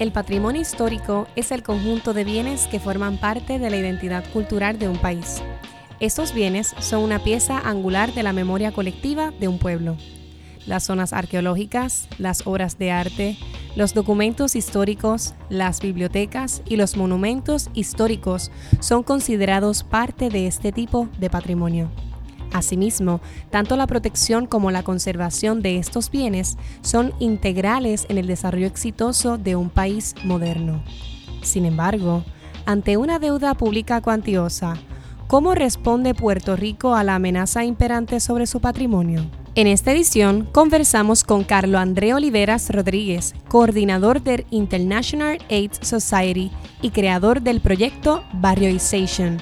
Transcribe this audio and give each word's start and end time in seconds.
El 0.00 0.12
patrimonio 0.12 0.62
histórico 0.62 1.26
es 1.36 1.52
el 1.52 1.62
conjunto 1.62 2.14
de 2.14 2.24
bienes 2.24 2.68
que 2.68 2.80
forman 2.80 3.18
parte 3.18 3.58
de 3.58 3.68
la 3.68 3.76
identidad 3.76 4.24
cultural 4.32 4.78
de 4.78 4.88
un 4.88 4.96
país. 4.96 5.42
Estos 6.00 6.32
bienes 6.32 6.74
son 6.78 7.02
una 7.02 7.18
pieza 7.18 7.58
angular 7.58 8.14
de 8.14 8.22
la 8.22 8.32
memoria 8.32 8.72
colectiva 8.72 9.30
de 9.38 9.46
un 9.46 9.58
pueblo. 9.58 9.98
Las 10.64 10.84
zonas 10.84 11.12
arqueológicas, 11.12 12.08
las 12.16 12.46
obras 12.46 12.78
de 12.78 12.90
arte, 12.90 13.36
los 13.76 13.92
documentos 13.92 14.56
históricos, 14.56 15.34
las 15.50 15.80
bibliotecas 15.82 16.62
y 16.64 16.76
los 16.76 16.96
monumentos 16.96 17.68
históricos 17.74 18.50
son 18.80 19.02
considerados 19.02 19.84
parte 19.84 20.30
de 20.30 20.46
este 20.46 20.72
tipo 20.72 21.10
de 21.18 21.28
patrimonio. 21.28 21.90
Asimismo, 22.52 23.20
tanto 23.50 23.76
la 23.76 23.86
protección 23.86 24.46
como 24.46 24.70
la 24.70 24.82
conservación 24.82 25.62
de 25.62 25.78
estos 25.78 26.10
bienes 26.10 26.56
son 26.82 27.12
integrales 27.20 28.06
en 28.08 28.18
el 28.18 28.26
desarrollo 28.26 28.66
exitoso 28.66 29.38
de 29.38 29.56
un 29.56 29.70
país 29.70 30.14
moderno. 30.24 30.82
Sin 31.42 31.64
embargo, 31.64 32.24
ante 32.66 32.96
una 32.96 33.18
deuda 33.18 33.54
pública 33.54 34.00
cuantiosa, 34.00 34.74
¿cómo 35.26 35.54
responde 35.54 36.14
Puerto 36.14 36.56
Rico 36.56 36.94
a 36.94 37.04
la 37.04 37.14
amenaza 37.14 37.64
imperante 37.64 38.20
sobre 38.20 38.46
su 38.46 38.60
patrimonio? 38.60 39.24
En 39.56 39.66
esta 39.66 39.90
edición 39.90 40.48
conversamos 40.52 41.24
con 41.24 41.42
Carlo 41.42 41.78
André 41.78 42.14
Oliveras 42.14 42.70
Rodríguez, 42.70 43.34
coordinador 43.48 44.22
del 44.22 44.46
International 44.50 45.38
AIDS 45.50 45.80
Society 45.82 46.52
y 46.82 46.90
creador 46.90 47.42
del 47.42 47.60
proyecto 47.60 48.22
Barrioization, 48.34 49.38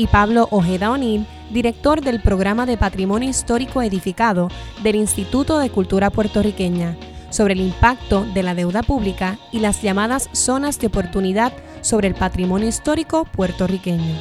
y 0.00 0.06
Pablo 0.06 0.48
Ojeda 0.50 0.92
O'Neill, 0.92 1.26
director 1.50 2.00
del 2.00 2.22
Programa 2.22 2.64
de 2.64 2.78
Patrimonio 2.78 3.28
Histórico 3.28 3.82
Edificado 3.82 4.48
del 4.82 4.96
Instituto 4.96 5.58
de 5.58 5.68
Cultura 5.68 6.08
Puertorriqueña, 6.08 6.96
sobre 7.28 7.52
el 7.52 7.60
impacto 7.60 8.24
de 8.32 8.42
la 8.42 8.54
deuda 8.54 8.82
pública 8.82 9.36
y 9.52 9.58
las 9.58 9.82
llamadas 9.82 10.30
zonas 10.32 10.78
de 10.78 10.86
oportunidad 10.86 11.52
sobre 11.82 12.08
el 12.08 12.14
patrimonio 12.14 12.66
histórico 12.66 13.26
puertorriqueño. 13.26 14.14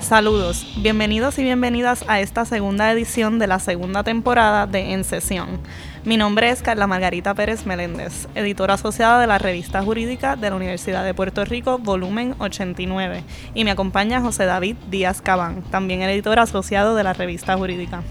Saludos, 0.00 0.66
bienvenidos 0.78 1.38
y 1.38 1.42
bienvenidas 1.42 2.06
a 2.08 2.20
esta 2.20 2.46
segunda 2.46 2.90
edición 2.90 3.38
de 3.38 3.48
la 3.48 3.58
segunda 3.58 4.02
temporada 4.02 4.66
de 4.66 4.94
En 4.94 5.04
Sesión. 5.04 5.60
Mi 6.06 6.16
nombre 6.16 6.50
es 6.50 6.62
Carla 6.62 6.86
Margarita 6.86 7.34
Pérez 7.34 7.66
Meléndez, 7.66 8.28
editora 8.36 8.74
asociada 8.74 9.20
de 9.20 9.26
la 9.26 9.38
revista 9.38 9.82
jurídica 9.82 10.36
de 10.36 10.50
la 10.50 10.54
Universidad 10.54 11.04
de 11.04 11.14
Puerto 11.14 11.44
Rico, 11.44 11.78
volumen 11.78 12.36
89, 12.38 13.24
y 13.54 13.64
me 13.64 13.72
acompaña 13.72 14.20
José 14.20 14.44
David 14.44 14.76
Díaz 14.88 15.20
Cabán, 15.20 15.62
también 15.62 16.02
el 16.02 16.10
editor 16.10 16.38
asociado 16.38 16.94
de 16.94 17.02
la 17.02 17.12
revista 17.12 17.56
jurídica. 17.56 18.04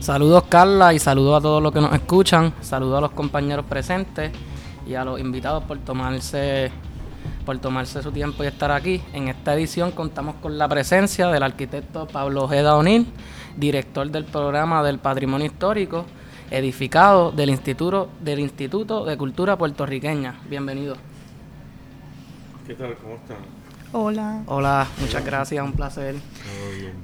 Saludos 0.00 0.42
Carla 0.48 0.92
y 0.92 0.98
saludos 0.98 1.38
a 1.38 1.40
todos 1.40 1.62
los 1.62 1.72
que 1.72 1.80
nos 1.80 1.94
escuchan, 1.94 2.52
saludos 2.62 2.98
a 2.98 3.02
los 3.02 3.12
compañeros 3.12 3.64
presentes 3.64 4.32
y 4.84 4.94
a 4.96 5.04
los 5.04 5.20
invitados 5.20 5.62
por 5.62 5.78
tomarse 5.78 6.72
por 7.46 7.56
tomarse 7.58 8.02
su 8.02 8.10
tiempo 8.10 8.42
y 8.42 8.48
estar 8.48 8.72
aquí. 8.72 9.00
En 9.12 9.28
esta 9.28 9.54
edición 9.54 9.92
contamos 9.92 10.34
con 10.42 10.58
la 10.58 10.66
presencia 10.68 11.28
del 11.28 11.44
arquitecto 11.44 12.08
Pablo 12.08 12.42
Ojeda 12.42 12.74
O'Neill, 12.74 13.06
director 13.56 14.10
del 14.10 14.24
programa 14.24 14.82
del 14.82 14.98
Patrimonio 14.98 15.46
Histórico, 15.46 16.06
edificado 16.50 17.30
del 17.30 17.50
Instituto, 17.50 18.10
del 18.20 18.40
Instituto 18.40 19.04
de 19.04 19.16
Cultura 19.16 19.56
Puertorriqueña. 19.56 20.34
Bienvenido. 20.48 20.96
¿Qué 22.66 22.74
tal? 22.74 22.94
¿Cómo 22.96 23.14
están? 23.14 23.36
Hola. 23.92 24.42
Hola, 24.46 24.86
muchas 25.00 25.24
gracias, 25.24 25.64
un 25.64 25.72
placer. 25.72 26.14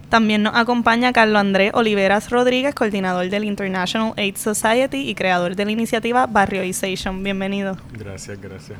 También 0.08 0.44
nos 0.44 0.54
acompaña 0.54 1.12
Carlos 1.12 1.40
Andrés 1.40 1.72
Oliveras 1.74 2.30
Rodríguez, 2.30 2.74
coordinador 2.74 3.28
del 3.28 3.44
International 3.44 4.14
AIDS 4.16 4.40
Society 4.40 5.08
y 5.08 5.14
creador 5.16 5.56
de 5.56 5.64
la 5.64 5.72
iniciativa 5.72 6.26
Barrioization. 6.26 7.24
Bienvenido. 7.24 7.76
Gracias, 7.92 8.40
gracias. 8.40 8.78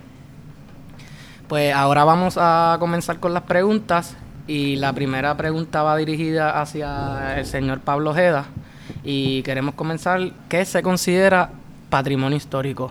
Pues 1.48 1.74
ahora 1.74 2.04
vamos 2.04 2.36
a 2.40 2.76
comenzar 2.78 3.18
con 3.18 3.34
las 3.34 3.42
preguntas 3.42 4.16
y 4.46 4.76
la 4.76 4.92
primera 4.92 5.36
pregunta 5.36 5.82
va 5.82 5.96
dirigida 5.96 6.60
hacia 6.60 7.38
el 7.38 7.46
señor 7.46 7.80
Pablo 7.80 8.10
Ojeda 8.10 8.46
y 9.08 9.42
queremos 9.44 9.76
comenzar, 9.76 10.32
¿qué 10.48 10.64
se 10.64 10.82
considera 10.82 11.50
patrimonio 11.88 12.36
histórico? 12.36 12.90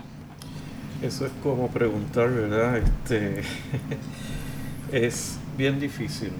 Eso 1.01 1.25
es 1.25 1.31
como 1.43 1.67
preguntar, 1.67 2.31
¿verdad? 2.31 2.77
Este, 2.77 3.41
es 4.93 5.37
bien 5.57 5.77
difícil. 5.77 6.31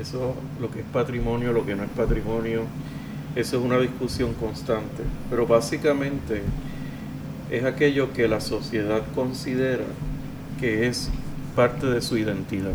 Eso, 0.00 0.36
lo 0.60 0.70
que 0.70 0.80
es 0.80 0.86
patrimonio, 0.86 1.52
lo 1.52 1.66
que 1.66 1.74
no 1.74 1.82
es 1.82 1.90
patrimonio, 1.90 2.62
eso 3.34 3.58
es 3.58 3.64
una 3.64 3.78
discusión 3.78 4.34
constante. 4.34 5.02
Pero 5.28 5.48
básicamente 5.48 6.42
es 7.50 7.64
aquello 7.64 8.12
que 8.12 8.28
la 8.28 8.40
sociedad 8.40 9.02
considera 9.16 9.84
que 10.60 10.86
es 10.86 11.10
parte 11.56 11.88
de 11.88 12.00
su 12.00 12.16
identidad. 12.16 12.74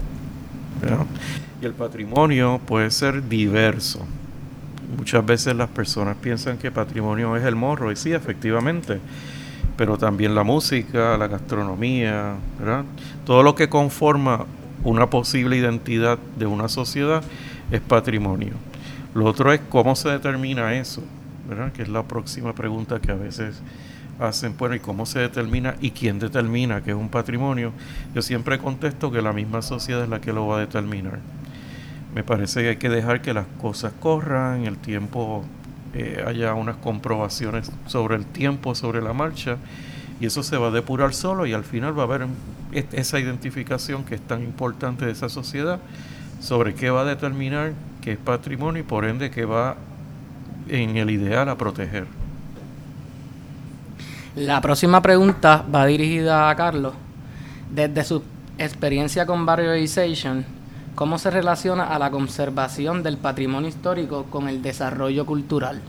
Y 1.62 1.66
el 1.66 1.74
patrimonio 1.74 2.60
puede 2.66 2.92
ser 2.92 3.30
diverso. 3.30 4.06
Muchas 4.98 5.26
veces 5.26 5.56
las 5.56 5.70
personas 5.70 6.18
piensan 6.18 6.58
que 6.58 6.72
patrimonio 6.72 7.36
es 7.38 7.44
el 7.44 7.56
morro, 7.56 7.92
y 7.92 7.96
sí, 7.96 8.12
efectivamente, 8.12 9.00
pero 9.78 9.98
también 9.98 10.36
la 10.36 10.44
música, 10.44 11.18
la 11.18 11.28
gastronomía. 11.28 12.36
Todo 13.26 13.44
lo 13.44 13.56
que 13.56 13.70
conforma 13.70 14.46
una 14.84 15.10
posible 15.10 15.58
identidad 15.58 16.18
de 16.38 16.46
una 16.46 16.68
sociedad 16.68 17.24
es 17.72 17.82
patrimonio. 17.82 18.54
Lo 19.14 19.26
otro 19.26 19.52
es 19.54 19.62
cómo 19.70 19.96
se 19.96 20.10
determina 20.10 20.76
eso, 20.76 21.04
¿verdad? 21.48 21.72
Que 21.72 21.84
es 21.84 21.90
la 21.90 22.04
próxima 22.04 22.54
pregunta 22.54 23.00
que 23.00 23.12
a 23.12 23.16
veces 23.16 23.62
hacen, 24.20 24.56
bueno, 24.58 24.76
¿y 24.76 24.80
cómo 24.80 25.06
se 25.06 25.20
determina 25.20 25.76
y 25.82 25.92
quién 25.92 26.20
determina 26.20 26.82
que 26.82 26.92
es 26.92 26.98
un 26.98 27.10
patrimonio? 27.10 27.72
Yo 28.14 28.22
siempre 28.22 28.60
contesto 28.60 29.12
que 29.12 29.22
la 29.22 29.34
misma 29.34 29.62
sociedad 29.62 30.04
es 30.04 30.10
la 30.10 30.20
que 30.20 30.34
lo 30.34 30.48
va 30.48 30.58
a 30.58 30.60
determinar. 30.60 31.20
Me 32.14 32.24
parece 32.24 32.62
que 32.62 32.70
hay 32.70 32.76
que 32.78 32.90
dejar 32.90 33.22
que 33.22 33.34
las 33.34 33.46
cosas 33.62 33.94
corran, 34.00 34.66
el 34.66 34.78
tiempo 34.78 35.44
eh, 35.94 36.24
haya 36.26 36.54
unas 36.54 36.76
comprobaciones 36.78 37.72
sobre 37.86 38.16
el 38.16 38.26
tiempo, 38.26 38.76
sobre 38.76 39.02
la 39.02 39.14
marcha, 39.14 39.58
y 40.20 40.26
eso 40.26 40.44
se 40.44 40.58
va 40.58 40.68
a 40.68 40.72
depurar 40.72 41.14
solo 41.14 41.46
y 41.46 41.54
al 41.54 41.64
final 41.64 41.98
va 41.98 42.04
a 42.04 42.06
haber 42.06 42.28
esa 42.92 43.20
identificación 43.20 44.04
que 44.04 44.16
es 44.16 44.22
tan 44.22 44.44
importante 44.44 45.06
de 45.06 45.12
esa 45.12 45.30
sociedad 45.30 45.80
sobre 46.42 46.76
qué 46.76 46.90
va 46.90 47.02
a 47.02 47.06
determinar 47.06 47.74
que 48.02 48.14
es 48.14 48.18
patrimonio 48.18 48.82
y 48.82 48.86
por 48.86 49.06
ende 49.06 49.32
qué 49.32 49.46
va 49.46 49.78
en 50.68 50.98
el 50.98 51.10
ideal 51.10 51.50
a 51.50 51.58
proteger. 51.58 52.06
La 54.36 54.62
próxima 54.62 55.02
pregunta 55.02 55.66
va 55.74 55.86
dirigida 55.86 56.50
a 56.50 56.56
Carlos. 56.56 56.94
Desde 57.74 58.04
su 58.04 58.24
experiencia 58.58 59.26
con 59.26 59.46
Barrioization, 59.46 60.46
¿cómo 61.00 61.18
se 61.18 61.32
relaciona 61.32 61.86
a 61.86 61.98
la 61.98 62.12
conservación 62.12 63.04
del 63.04 63.18
patrimonio 63.18 63.70
histórico 63.70 64.26
con 64.26 64.50
el 64.50 64.62
desarrollo 64.62 65.26
cultural? 65.26 65.80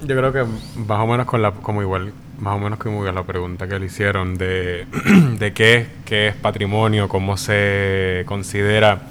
Yo 0.00 0.16
creo 0.16 0.32
que 0.32 0.44
más 0.84 0.98
o 0.98 1.06
menos 1.06 1.26
con 1.26 1.42
la, 1.42 1.52
como 1.52 1.80
igual, 1.80 2.12
más 2.40 2.56
o 2.56 2.58
menos 2.58 2.80
como 2.80 2.96
igual 2.96 3.14
la 3.14 3.22
pregunta 3.22 3.68
que 3.68 3.78
le 3.78 3.86
hicieron 3.86 4.36
de, 4.36 4.88
de 5.38 5.52
qué, 5.52 5.86
qué 6.04 6.26
es 6.26 6.34
patrimonio, 6.34 7.08
cómo 7.08 7.36
se 7.36 8.24
considera. 8.26 9.02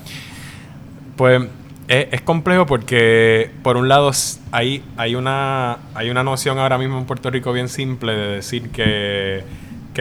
Pues 1.15 1.41
es, 1.87 2.19
complejo 2.19 2.65
porque, 2.65 3.51
por 3.63 3.77
un 3.77 3.87
lado, 3.87 4.11
hay, 4.51 4.83
hay, 4.97 5.15
una, 5.15 5.77
hay 5.93 6.09
una 6.09 6.25
noción 6.25 6.59
ahora 6.59 6.77
mismo 6.77 6.97
en 6.97 7.05
Puerto 7.05 7.29
Rico 7.29 7.53
bien 7.53 7.69
simple 7.69 8.11
de 8.11 8.27
decir 8.35 8.69
que, 8.69 9.45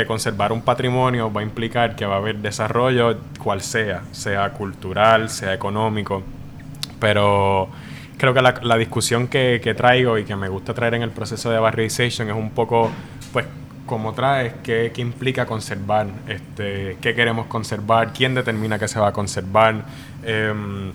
conservar 0.06 0.52
un 0.52 0.62
patrimonio 0.62 1.32
va 1.32 1.40
a 1.40 1.44
implicar 1.44 1.94
que 1.94 2.04
va 2.04 2.16
a 2.16 2.18
haber 2.18 2.38
desarrollo, 2.38 3.16
cual 3.38 3.62
sea, 3.62 4.02
sea 4.10 4.50
cultural, 4.50 5.30
sea 5.30 5.54
económico. 5.54 6.22
Pero 6.98 7.68
creo 8.18 8.34
que 8.34 8.42
la, 8.42 8.76
discusión 8.76 9.28
que, 9.28 9.60
que, 9.62 9.74
traigo 9.74 10.18
y 10.18 10.24
que 10.24 10.34
me 10.34 10.48
gusta 10.48 10.74
traer 10.74 10.94
en 10.94 11.02
el 11.02 11.10
proceso 11.10 11.50
de 11.50 11.58
barriization 11.58 12.28
es 12.28 12.34
un 12.34 12.50
poco, 12.50 12.90
pues, 13.32 13.46
como 13.86 14.14
traes, 14.14 14.54
qué, 14.62 14.90
qué 14.94 15.02
implica 15.02 15.46
conservar, 15.46 16.08
este, 16.26 16.96
qué 17.00 17.14
queremos 17.14 17.46
conservar, 17.46 18.12
quién 18.12 18.34
determina 18.34 18.78
que 18.78 18.88
se 18.88 18.98
va 18.98 19.08
a 19.08 19.12
conservar. 19.12 19.84
Em, 20.24 20.92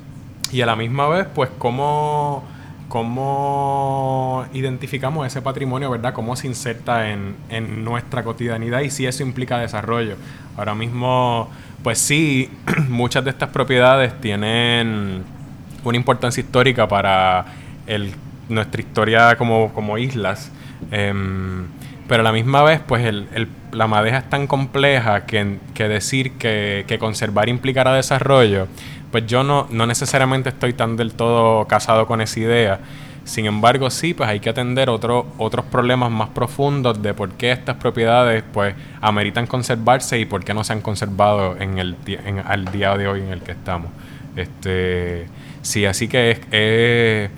y 0.52 0.62
a 0.62 0.66
la 0.66 0.75
misma 0.75 1.07
vez, 1.07 1.28
pues, 1.34 1.50
cómo, 1.57 2.44
cómo 2.90 4.46
identificamos 4.52 5.26
ese 5.26 5.42
patrimonio, 5.42 5.90
¿verdad? 5.90 6.14
Cómo 6.14 6.36
se 6.36 6.48
inserta 6.48 7.12
en, 7.12 7.36
en 7.50 7.86
nuestra 7.86 8.24
cotidianidad 8.24 8.82
y 8.82 8.90
si 8.90 9.06
eso 9.06 9.24
implica 9.24 9.58
desarrollo. 9.60 10.16
Ahora 10.58 10.76
mismo, 10.76 11.50
pues 11.84 12.00
sí, 12.00 12.52
muchas 12.90 13.24
de 13.24 13.30
estas 13.30 13.50
propiedades 13.50 14.20
tienen 14.20 15.24
una 15.84 15.98
importancia 15.98 16.42
histórica 16.42 16.88
para 16.88 17.46
el, 17.88 18.14
nuestra 18.50 18.82
historia 18.82 19.36
como, 19.38 19.72
como 19.74 19.98
islas. 19.98 20.52
Em, 20.92 21.68
pero 22.10 22.22
a 22.22 22.24
la 22.24 22.34
misma 22.34 22.64
vez, 22.64 22.82
pues 22.86 23.06
el, 23.06 23.28
el, 23.36 23.48
la 23.72 23.86
madeja 23.88 24.18
es 24.18 24.30
tan 24.30 24.48
compleja 24.48 25.28
que, 25.28 25.60
que 25.76 25.88
decir 25.88 26.34
que, 26.34 26.84
que, 26.88 26.98
conservar 26.98 27.48
implicará 27.50 27.94
desarrollo, 27.94 28.68
pues 29.12 29.28
yo 29.28 29.44
no, 29.44 29.68
no 29.70 29.86
necesariamente 29.86 30.50
estoy 30.50 30.74
tan 30.74 30.98
del 30.98 31.14
todo 31.14 31.66
casado 31.68 32.08
con 32.08 32.20
esa 32.20 32.40
idea. 32.40 32.80
Sin 33.26 33.46
embargo, 33.46 33.92
sí, 33.92 34.16
pues 34.16 34.28
hay 34.28 34.40
que 34.40 34.50
atender 34.50 34.90
otros 34.90 35.26
otros 35.38 35.64
problemas 35.66 36.10
más 36.10 36.30
profundos 36.30 37.00
de 37.00 37.14
por 37.14 37.30
qué 37.34 37.52
estas 37.52 37.76
propiedades 37.76 38.44
pues 38.54 38.74
ameritan 39.02 39.46
conservarse 39.46 40.18
y 40.18 40.26
por 40.26 40.44
qué 40.44 40.56
no 40.56 40.64
se 40.64 40.74
han 40.74 40.82
conservado 40.82 41.56
en 41.60 41.78
el 41.78 41.96
en, 42.08 42.40
al 42.40 42.66
día 42.72 42.98
de 42.98 43.08
hoy 43.08 43.22
en 43.22 43.30
el 43.30 43.42
que 43.42 43.52
estamos. 43.52 43.92
Este, 44.36 45.28
sí, 45.62 45.86
así 45.86 46.08
que 46.08 46.32
es, 46.32 46.40
es, 46.50 47.30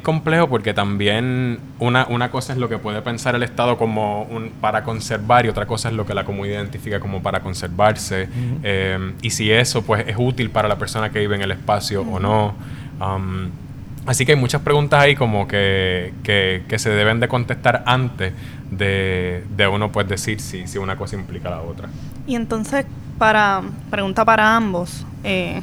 complejo 0.00 0.48
porque 0.48 0.74
también 0.74 1.58
una, 1.78 2.06
una, 2.06 2.30
cosa 2.30 2.52
es 2.52 2.58
lo 2.58 2.68
que 2.68 2.78
puede 2.78 3.02
pensar 3.02 3.34
el 3.34 3.42
Estado 3.42 3.76
como 3.76 4.22
un, 4.22 4.50
para 4.60 4.84
conservar 4.84 5.44
y 5.46 5.48
otra 5.48 5.66
cosa 5.66 5.88
es 5.88 5.94
lo 5.94 6.06
que 6.06 6.14
la 6.14 6.24
comunidad 6.24 6.60
identifica 6.60 7.00
como 7.00 7.22
para 7.22 7.40
conservarse. 7.40 8.28
Eh, 8.62 9.14
y 9.22 9.30
si 9.30 9.50
eso 9.52 9.82
pues 9.82 10.06
es 10.08 10.16
útil 10.18 10.50
para 10.50 10.68
la 10.68 10.78
persona 10.78 11.10
que 11.10 11.18
vive 11.18 11.36
en 11.36 11.42
el 11.42 11.50
espacio 11.50 12.02
o 12.02 12.18
no. 12.18 12.54
Um, 13.00 13.50
Así 14.04 14.26
que 14.26 14.32
hay 14.32 14.38
muchas 14.38 14.62
preguntas 14.62 15.00
ahí 15.00 15.14
como 15.14 15.46
que, 15.46 16.12
que, 16.24 16.78
se 16.78 16.90
deben 16.90 17.20
de 17.20 17.28
contestar 17.28 17.84
antes 17.86 18.32
de, 18.70 19.44
de 19.56 19.68
uno 19.68 19.92
pues 19.92 20.08
decir 20.08 20.40
si, 20.40 20.66
si, 20.66 20.78
una 20.78 20.96
cosa 20.96 21.14
implica 21.14 21.50
la 21.50 21.60
otra. 21.60 21.88
Y 22.26 22.34
entonces, 22.34 22.84
para 23.18 23.62
pregunta 23.90 24.24
para 24.24 24.56
ambos, 24.56 25.06
eh, 25.22 25.62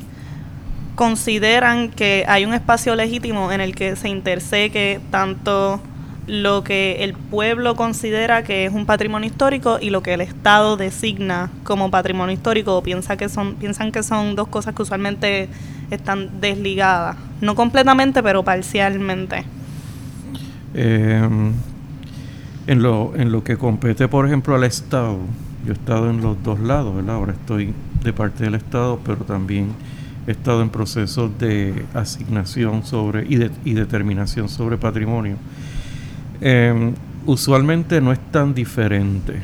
¿consideran 1.00 1.92
que 1.92 2.26
hay 2.28 2.44
un 2.44 2.54
espacio 2.54 2.94
legítimo 2.94 3.54
en 3.54 3.62
el 3.62 3.74
que 3.74 3.96
se 3.96 4.10
interseque 4.10 5.00
tanto 5.12 5.80
lo 6.28 6.66
que 6.66 7.06
el 7.06 7.14
pueblo 7.14 7.78
considera 7.78 8.44
que 8.44 8.66
es 8.66 8.74
un 8.74 8.86
patrimonio 8.86 9.30
histórico 9.30 9.78
y 9.80 9.92
lo 9.92 10.04
que 10.04 10.16
el 10.16 10.20
Estado 10.20 10.76
designa 10.76 11.52
como 11.64 11.90
patrimonio 11.90 12.34
histórico 12.34 12.76
o 12.76 12.84
piensa 12.84 13.16
que 13.16 13.30
son, 13.30 13.56
piensan 13.56 13.94
que 13.94 14.04
son 14.04 14.36
dos 14.36 14.50
cosas 14.50 14.76
que 14.76 14.82
usualmente 14.82 15.48
están 15.90 16.42
desligadas? 16.42 17.16
No 17.40 17.56
completamente, 17.56 18.22
pero 18.22 18.44
parcialmente. 18.44 19.46
Em, 20.74 21.54
en, 22.68 22.84
lo, 22.84 23.14
en 23.16 23.32
lo 23.32 23.42
que 23.46 23.56
compete, 23.56 24.10
por 24.10 24.26
ejemplo, 24.26 24.54
al 24.54 24.66
Estado, 24.66 25.18
yo 25.66 25.72
he 25.72 25.76
estado 25.76 26.10
en 26.10 26.22
los 26.22 26.44
dos 26.44 26.60
lados, 26.60 26.94
¿verdad? 26.94 27.16
Ahora 27.16 27.32
estoy 27.32 27.74
de 28.04 28.12
parte 28.12 28.44
del 28.44 28.56
Estado, 28.56 29.00
pero 29.06 29.24
también 29.24 29.70
he 30.30 30.32
estado 30.32 30.62
en 30.62 30.70
procesos 30.70 31.40
de 31.40 31.86
asignación 31.96 32.86
sobre 32.86 33.26
y, 33.28 33.38
de, 33.38 33.50
y 33.66 33.74
determinación 33.74 34.48
sobre 34.48 34.78
patrimonio. 34.78 35.38
Em, 36.40 36.94
usualmente 37.26 38.00
no 38.00 38.12
es 38.12 38.20
tan 38.32 38.54
diferente. 38.54 39.42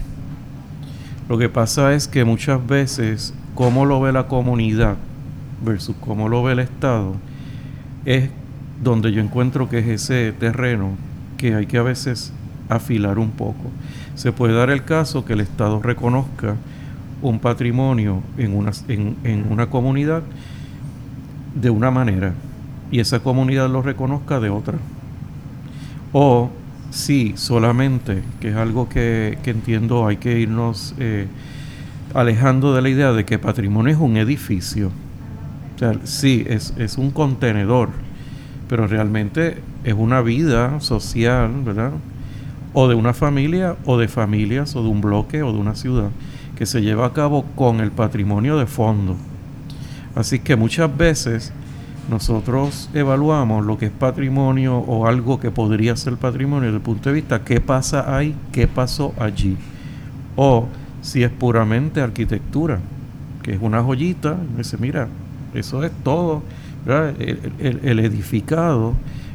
Lo 1.28 1.40
que 1.40 1.50
pasa 1.50 1.96
es 1.96 2.08
que 2.08 2.24
muchas 2.24 2.66
veces, 2.68 3.34
cómo 3.56 3.84
lo 3.88 4.00
ve 4.00 4.12
la 4.12 4.28
comunidad 4.28 4.98
versus 5.66 5.96
cómo 6.00 6.30
lo 6.30 6.44
ve 6.44 6.54
el 6.54 6.60
Estado, 6.60 7.16
es 8.06 8.30
donde 8.84 9.12
yo 9.12 9.24
encuentro 9.24 9.68
que 9.68 9.80
es 9.80 9.88
ese 9.88 10.34
terreno 10.34 10.92
que 11.38 11.56
hay 11.56 11.66
que 11.66 11.80
a 11.80 11.84
veces 11.84 12.32
afilar 12.70 13.18
un 13.18 13.32
poco. 13.32 13.72
Se 14.14 14.32
puede 14.32 14.54
dar 14.54 14.70
el 14.70 14.84
caso 14.84 15.26
que 15.26 15.34
el 15.34 15.42
Estado 15.42 15.82
reconozca 15.82 16.58
un 17.24 17.40
patrimonio 17.40 18.22
en 18.38 18.56
una, 18.56 18.72
en, 18.88 19.48
una 19.50 19.72
comunidad 19.72 20.22
de 21.56 21.70
una 21.70 21.90
manera 21.90 22.34
y 22.92 23.00
esa 23.00 23.20
comunidad 23.20 23.70
lo 23.70 23.82
reconozca 23.82 24.40
de 24.40 24.50
otra. 24.50 24.76
O 26.14 26.52
si 26.92 27.34
solamente, 27.36 28.22
que 28.40 28.50
es 28.50 28.56
algo 28.56 28.88
que, 28.88 29.38
entiendo 29.46 30.06
hay 30.06 30.18
que 30.18 30.40
irnos 30.40 30.94
eh, 31.00 31.28
alejando 32.14 32.74
de 32.74 32.82
la 32.82 32.90
idea 32.90 33.12
de 33.12 33.26
que 33.26 33.40
patrimonio 33.40 33.92
es 33.92 34.00
un 34.00 34.18
edificio 34.18 34.92
sí, 36.04 36.46
es, 36.48 36.74
es 36.78 36.98
un 36.98 37.12
contenedor, 37.12 37.90
pero 38.70 38.88
realmente 38.88 39.62
es 39.84 39.94
una 39.94 40.22
vida 40.22 40.80
social, 40.80 41.52
¿verdad? 41.64 41.92
O 42.74 42.88
de 42.88 42.96
una 42.96 43.14
familia, 43.14 43.76
o 43.86 43.98
de 43.98 44.08
familias, 44.08 44.76
o 44.76 44.84
de 44.84 44.90
un 44.90 45.02
bloque, 45.02 45.44
o 45.44 45.52
de 45.52 45.60
una 45.60 45.76
ciudad, 45.76 46.10
que 46.58 46.66
se 46.66 46.82
lleva 46.82 47.06
a 47.08 47.14
cabo 47.14 47.46
con 47.56 47.80
el 47.80 47.92
patrimonio 47.92 48.58
de 48.58 48.66
fondo. 48.66 49.16
Así 50.16 50.40
que 50.40 50.56
muchas 50.56 50.96
veces 50.96 51.52
nosotros 52.10 52.90
evaluamos 52.94 53.66
lo 53.66 53.78
que 53.78 53.88
es 53.88 53.92
patrimonio 53.92 54.78
o 54.78 55.08
algo 55.08 55.40
que 55.40 55.52
podría 55.52 55.96
ser 55.96 56.18
patrimonio 56.18 56.68
desde 56.68 56.78
el 56.78 56.84
punto 56.84 57.10
de 57.10 57.16
vista 57.16 57.44
qué 57.44 57.60
pasa 57.60 58.16
ahí, 58.16 58.36
qué 58.52 58.68
pasó 58.68 59.14
allí. 59.20 59.58
O 60.36 60.68
si 61.02 61.24
es 61.24 61.32
puramente 61.32 62.02
arquitectura, 62.02 62.80
que 63.44 63.54
es 63.54 63.60
una 63.62 63.84
joyita, 63.84 64.38
dice, 64.58 64.78
mira, 64.78 65.08
eso 65.54 65.84
es 65.84 65.92
todo. 66.04 66.44
El, 66.88 68.00
edificado 68.00 68.94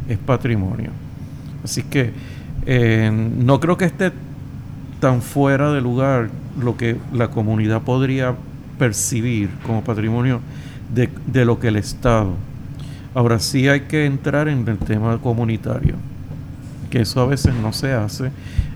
es 0.08 0.18
patrimonio. 0.18 0.90
Así 1.64 1.82
que 1.82 2.12
eh, 2.66 3.10
no 3.12 3.58
creo 3.58 3.76
que 3.76 3.86
esté 3.86 4.12
tan 5.00 5.22
fuera 5.22 5.72
de 5.72 5.80
lugar 5.80 6.30
lo 6.60 6.76
que 6.76 6.96
la 7.12 7.28
comunidad 7.28 7.82
podría 7.82 8.34
percibir 8.78 9.50
como 9.66 9.82
patrimonio 9.82 10.40
de, 10.94 11.08
de 11.26 11.44
lo 11.44 11.58
que 11.58 11.69
el 11.69 11.76
Estado. 11.76 12.34
Ahora 13.14 13.38
sí 13.38 13.69
hay 13.69 13.82
que 13.82 14.06
entrar 14.06 14.48
en 14.48 14.66
el 14.69 14.78
tema 14.78 15.19
comunitario, 15.19 15.94
que 16.90 17.00
eso 17.00 17.20
a 17.20 17.26
veces 17.26 17.54
no 17.54 17.72
se 17.72 17.92
hace 17.92 18.31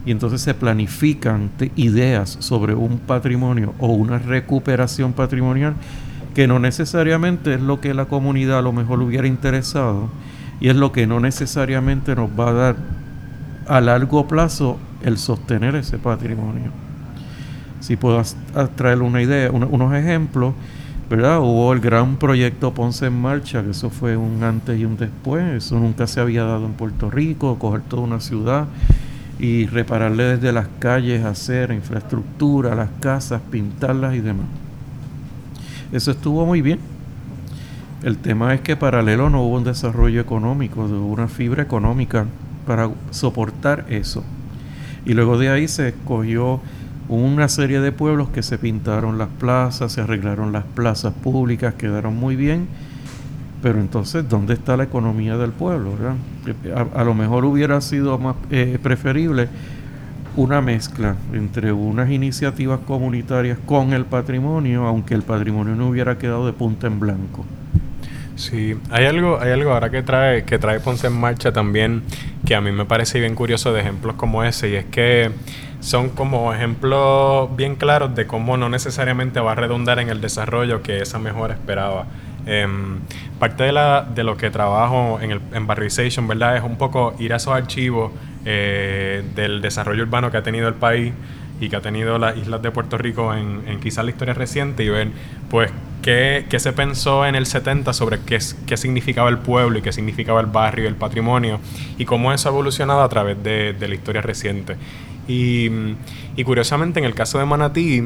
y 0.06 0.10
entonces 0.10 0.40
se 0.40 0.54
planifican 0.54 1.50
ideas 1.76 2.36
sobre 2.40 2.74
un 2.74 2.98
patrimonio 2.98 3.74
o 3.78 3.88
una 3.88 4.18
recuperación 4.18 5.12
patrimonial 5.12 5.74
que 6.34 6.46
no 6.46 6.58
necesariamente 6.58 7.54
es 7.54 7.60
lo 7.60 7.80
que 7.80 7.94
la 7.94 8.06
comunidad 8.06 8.58
a 8.58 8.62
lo 8.62 8.72
mejor 8.72 9.00
hubiera 9.00 9.26
interesado 9.26 10.08
y 10.60 10.68
es 10.68 10.76
lo 10.76 10.92
que 10.92 11.06
no 11.06 11.20
necesariamente 11.20 12.14
nos 12.16 12.28
va 12.28 12.48
a 12.50 12.52
dar 12.52 12.76
a 13.68 13.80
largo 13.80 14.26
plazo 14.26 14.78
el 15.02 15.16
sostener 15.16 15.74
ese 15.76 15.98
patrimonio. 15.98 16.70
Si 17.80 17.96
puedo 17.96 18.22
traer 18.76 19.02
una 19.02 19.22
idea, 19.22 19.50
unos 19.50 19.94
ejemplos, 19.94 20.54
¿verdad? 21.10 21.40
Hubo 21.40 21.72
el 21.72 21.80
gran 21.80 22.16
proyecto 22.16 22.72
Ponce 22.72 23.06
en 23.06 23.20
Marcha, 23.20 23.62
que 23.62 23.70
eso 23.70 23.90
fue 23.90 24.16
un 24.16 24.42
antes 24.42 24.78
y 24.78 24.84
un 24.84 24.96
después, 24.96 25.44
eso 25.54 25.78
nunca 25.78 26.06
se 26.06 26.20
había 26.20 26.44
dado 26.44 26.66
en 26.66 26.72
Puerto 26.72 27.10
Rico, 27.10 27.58
coger 27.58 27.82
toda 27.82 28.02
una 28.02 28.20
ciudad 28.20 28.66
y 29.38 29.66
repararle 29.66 30.24
desde 30.36 30.52
las 30.52 30.68
calles, 30.78 31.24
hacer 31.24 31.72
infraestructura, 31.72 32.74
las 32.74 32.90
casas, 33.00 33.42
pintarlas 33.50 34.14
y 34.14 34.20
demás. 34.20 34.46
Eso 35.92 36.10
estuvo 36.10 36.46
muy 36.46 36.62
bien. 36.62 36.78
El 38.02 38.18
tema 38.18 38.54
es 38.54 38.60
que 38.60 38.76
paralelo 38.76 39.30
no 39.30 39.42
hubo 39.42 39.56
un 39.56 39.64
desarrollo 39.64 40.20
económico, 40.20 40.84
hubo 40.84 41.06
una 41.06 41.28
fibra 41.28 41.62
económica 41.62 42.26
para 42.66 42.90
soportar 43.10 43.86
eso. 43.88 44.24
Y 45.06 45.14
luego 45.14 45.38
de 45.38 45.50
ahí 45.50 45.68
se 45.68 45.88
escogió 45.88 46.60
una 47.08 47.48
serie 47.48 47.80
de 47.80 47.92
pueblos 47.92 48.30
que 48.30 48.42
se 48.42 48.58
pintaron 48.58 49.18
las 49.18 49.28
plazas, 49.28 49.92
se 49.92 50.00
arreglaron 50.00 50.52
las 50.52 50.64
plazas 50.64 51.12
públicas, 51.12 51.74
quedaron 51.74 52.16
muy 52.16 52.36
bien. 52.36 52.68
Pero 53.62 53.80
entonces, 53.80 54.28
¿dónde 54.28 54.54
está 54.54 54.76
la 54.76 54.84
economía 54.84 55.38
del 55.38 55.50
pueblo? 55.50 55.92
A, 56.94 57.04
lo 57.04 57.14
mejor 57.14 57.46
hubiera 57.46 57.80
sido 57.80 58.18
más 58.18 58.36
eh, 58.50 58.78
preferible 58.82 59.48
una 60.36 60.60
mezcla 60.60 61.16
entre 61.32 61.72
unas 61.72 62.10
iniciativas 62.10 62.80
comunitarias 62.80 63.56
con 63.64 63.92
el 63.92 64.04
patrimonio, 64.04 64.86
aunque 64.86 65.14
el 65.14 65.22
patrimonio 65.22 65.76
no 65.76 65.88
hubiera 65.88 66.18
quedado 66.18 66.44
de 66.44 66.52
punta 66.52 66.88
en 66.88 67.00
blanco. 67.00 67.44
Sí, 68.36 68.76
hay 68.90 69.06
algo, 69.06 69.38
hay 69.40 69.52
algo 69.52 69.72
ahora 69.72 69.90
que 69.90 70.02
trae, 70.02 70.44
que 70.44 70.58
trae 70.58 70.80
Ponce 70.80 71.06
en 71.06 71.12
marcha 71.12 71.52
también, 71.52 72.02
que 72.44 72.56
a 72.56 72.60
mí 72.60 72.72
me 72.72 72.84
parece 72.84 73.20
bien 73.20 73.36
curioso 73.36 73.72
de 73.72 73.80
ejemplos 73.80 74.16
como 74.16 74.42
ese, 74.42 74.70
y 74.70 74.74
es 74.74 74.84
que 74.86 75.30
son 75.78 76.08
como 76.08 76.52
ejemplos 76.52 77.54
bien 77.56 77.76
claros 77.76 78.14
de 78.14 78.26
cómo 78.26 78.56
no 78.56 78.68
necesariamente 78.68 79.38
va 79.38 79.52
a 79.52 79.54
redundar 79.54 80.00
en 80.00 80.08
el 80.08 80.20
desarrollo 80.20 80.82
que 80.82 80.98
esa 80.98 81.18
mejora 81.18 81.54
esperaba. 81.54 82.06
Em, 82.46 82.98
parte 83.38 83.64
de, 83.64 83.72
la, 83.72 84.02
de 84.02 84.24
lo 84.24 84.36
que 84.36 84.50
trabajo 84.50 85.18
en, 85.20 85.30
el, 85.30 85.40
en 85.52 85.66
Barrization, 85.66 86.26
¿verdad? 86.26 86.56
Es 86.56 86.62
un 86.62 86.76
poco 86.76 87.14
ir 87.18 87.32
a 87.32 87.36
esos 87.36 87.54
archivos 87.54 88.12
eh, 88.44 89.22
del 89.34 89.60
desarrollo 89.60 90.02
urbano 90.02 90.30
que 90.30 90.38
ha 90.38 90.42
tenido 90.42 90.68
el 90.68 90.74
país 90.74 91.12
y 91.60 91.68
que 91.68 91.76
ha 91.76 91.80
tenido 91.80 92.18
las 92.18 92.36
islas 92.36 92.60
de 92.62 92.70
Puerto 92.70 92.98
Rico 92.98 93.32
en, 93.34 93.62
en 93.66 93.78
quizás 93.78 94.04
la 94.04 94.10
historia 94.10 94.34
reciente 94.34 94.84
y 94.84 94.88
ver 94.88 95.08
pues 95.48 95.70
qué, 96.04 96.58
se 96.58 96.72
pensó 96.74 97.24
en 97.24 97.34
el 97.34 97.46
70 97.46 97.94
sobre 97.94 98.20
qué, 98.20 98.38
qué 98.66 98.76
significaba 98.76 99.30
el 99.30 99.38
pueblo 99.38 99.78
y 99.78 99.82
qué 99.82 99.90
significaba 99.90 100.40
el 100.40 100.46
barrio 100.46 100.84
y 100.84 100.88
el 100.88 100.96
patrimonio 100.96 101.60
y 101.96 102.04
cómo 102.04 102.32
eso 102.32 102.48
ha 102.48 102.52
evolucionado 102.52 103.02
a 103.02 103.08
través 103.08 103.42
de, 103.42 103.72
de 103.72 103.88
la 103.88 103.94
historia 103.94 104.20
reciente. 104.20 104.76
Y, 105.26 105.70
y 106.36 106.44
curiosamente 106.44 106.98
en 107.00 107.06
el 107.06 107.14
caso 107.14 107.38
de 107.38 107.46
Manatí, 107.46 108.02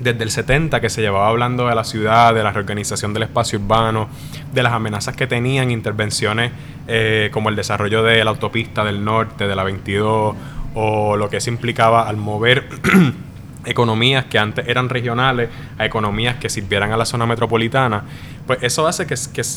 desde 0.00 0.22
el 0.22 0.30
70 0.30 0.80
que 0.80 0.90
se 0.90 1.00
llevaba 1.00 1.28
hablando 1.28 1.66
de 1.66 1.74
la 1.74 1.82
ciudad, 1.82 2.32
de 2.32 2.44
la 2.44 2.52
reorganización 2.52 3.12
del 3.12 3.24
espacio 3.24 3.58
urbano, 3.58 4.08
de 4.54 4.62
las 4.62 4.72
amenazas 4.72 5.16
que 5.16 5.26
tenían 5.26 5.72
intervenciones 5.72 6.52
eh, 6.86 7.30
como 7.32 7.48
el 7.48 7.56
desarrollo 7.56 8.04
de 8.04 8.22
la 8.22 8.30
autopista 8.30 8.84
del 8.84 9.04
norte, 9.04 9.48
de 9.48 9.56
la 9.56 9.64
22, 9.64 10.36
o 10.74 11.16
lo 11.16 11.28
que 11.28 11.40
se 11.40 11.50
implicaba 11.50 12.08
al 12.08 12.16
mover 12.16 12.68
economías 13.68 14.24
que 14.26 14.38
antes 14.38 14.66
eran 14.66 14.88
regionales 14.88 15.50
a 15.78 15.84
economías 15.84 16.36
que 16.36 16.48
sirvieran 16.48 16.92
a 16.92 16.96
la 16.96 17.04
zona 17.04 17.26
metropolitana, 17.26 18.02
pues 18.46 18.60
eso 18.62 18.86
hace 18.86 19.06
que, 19.06 19.14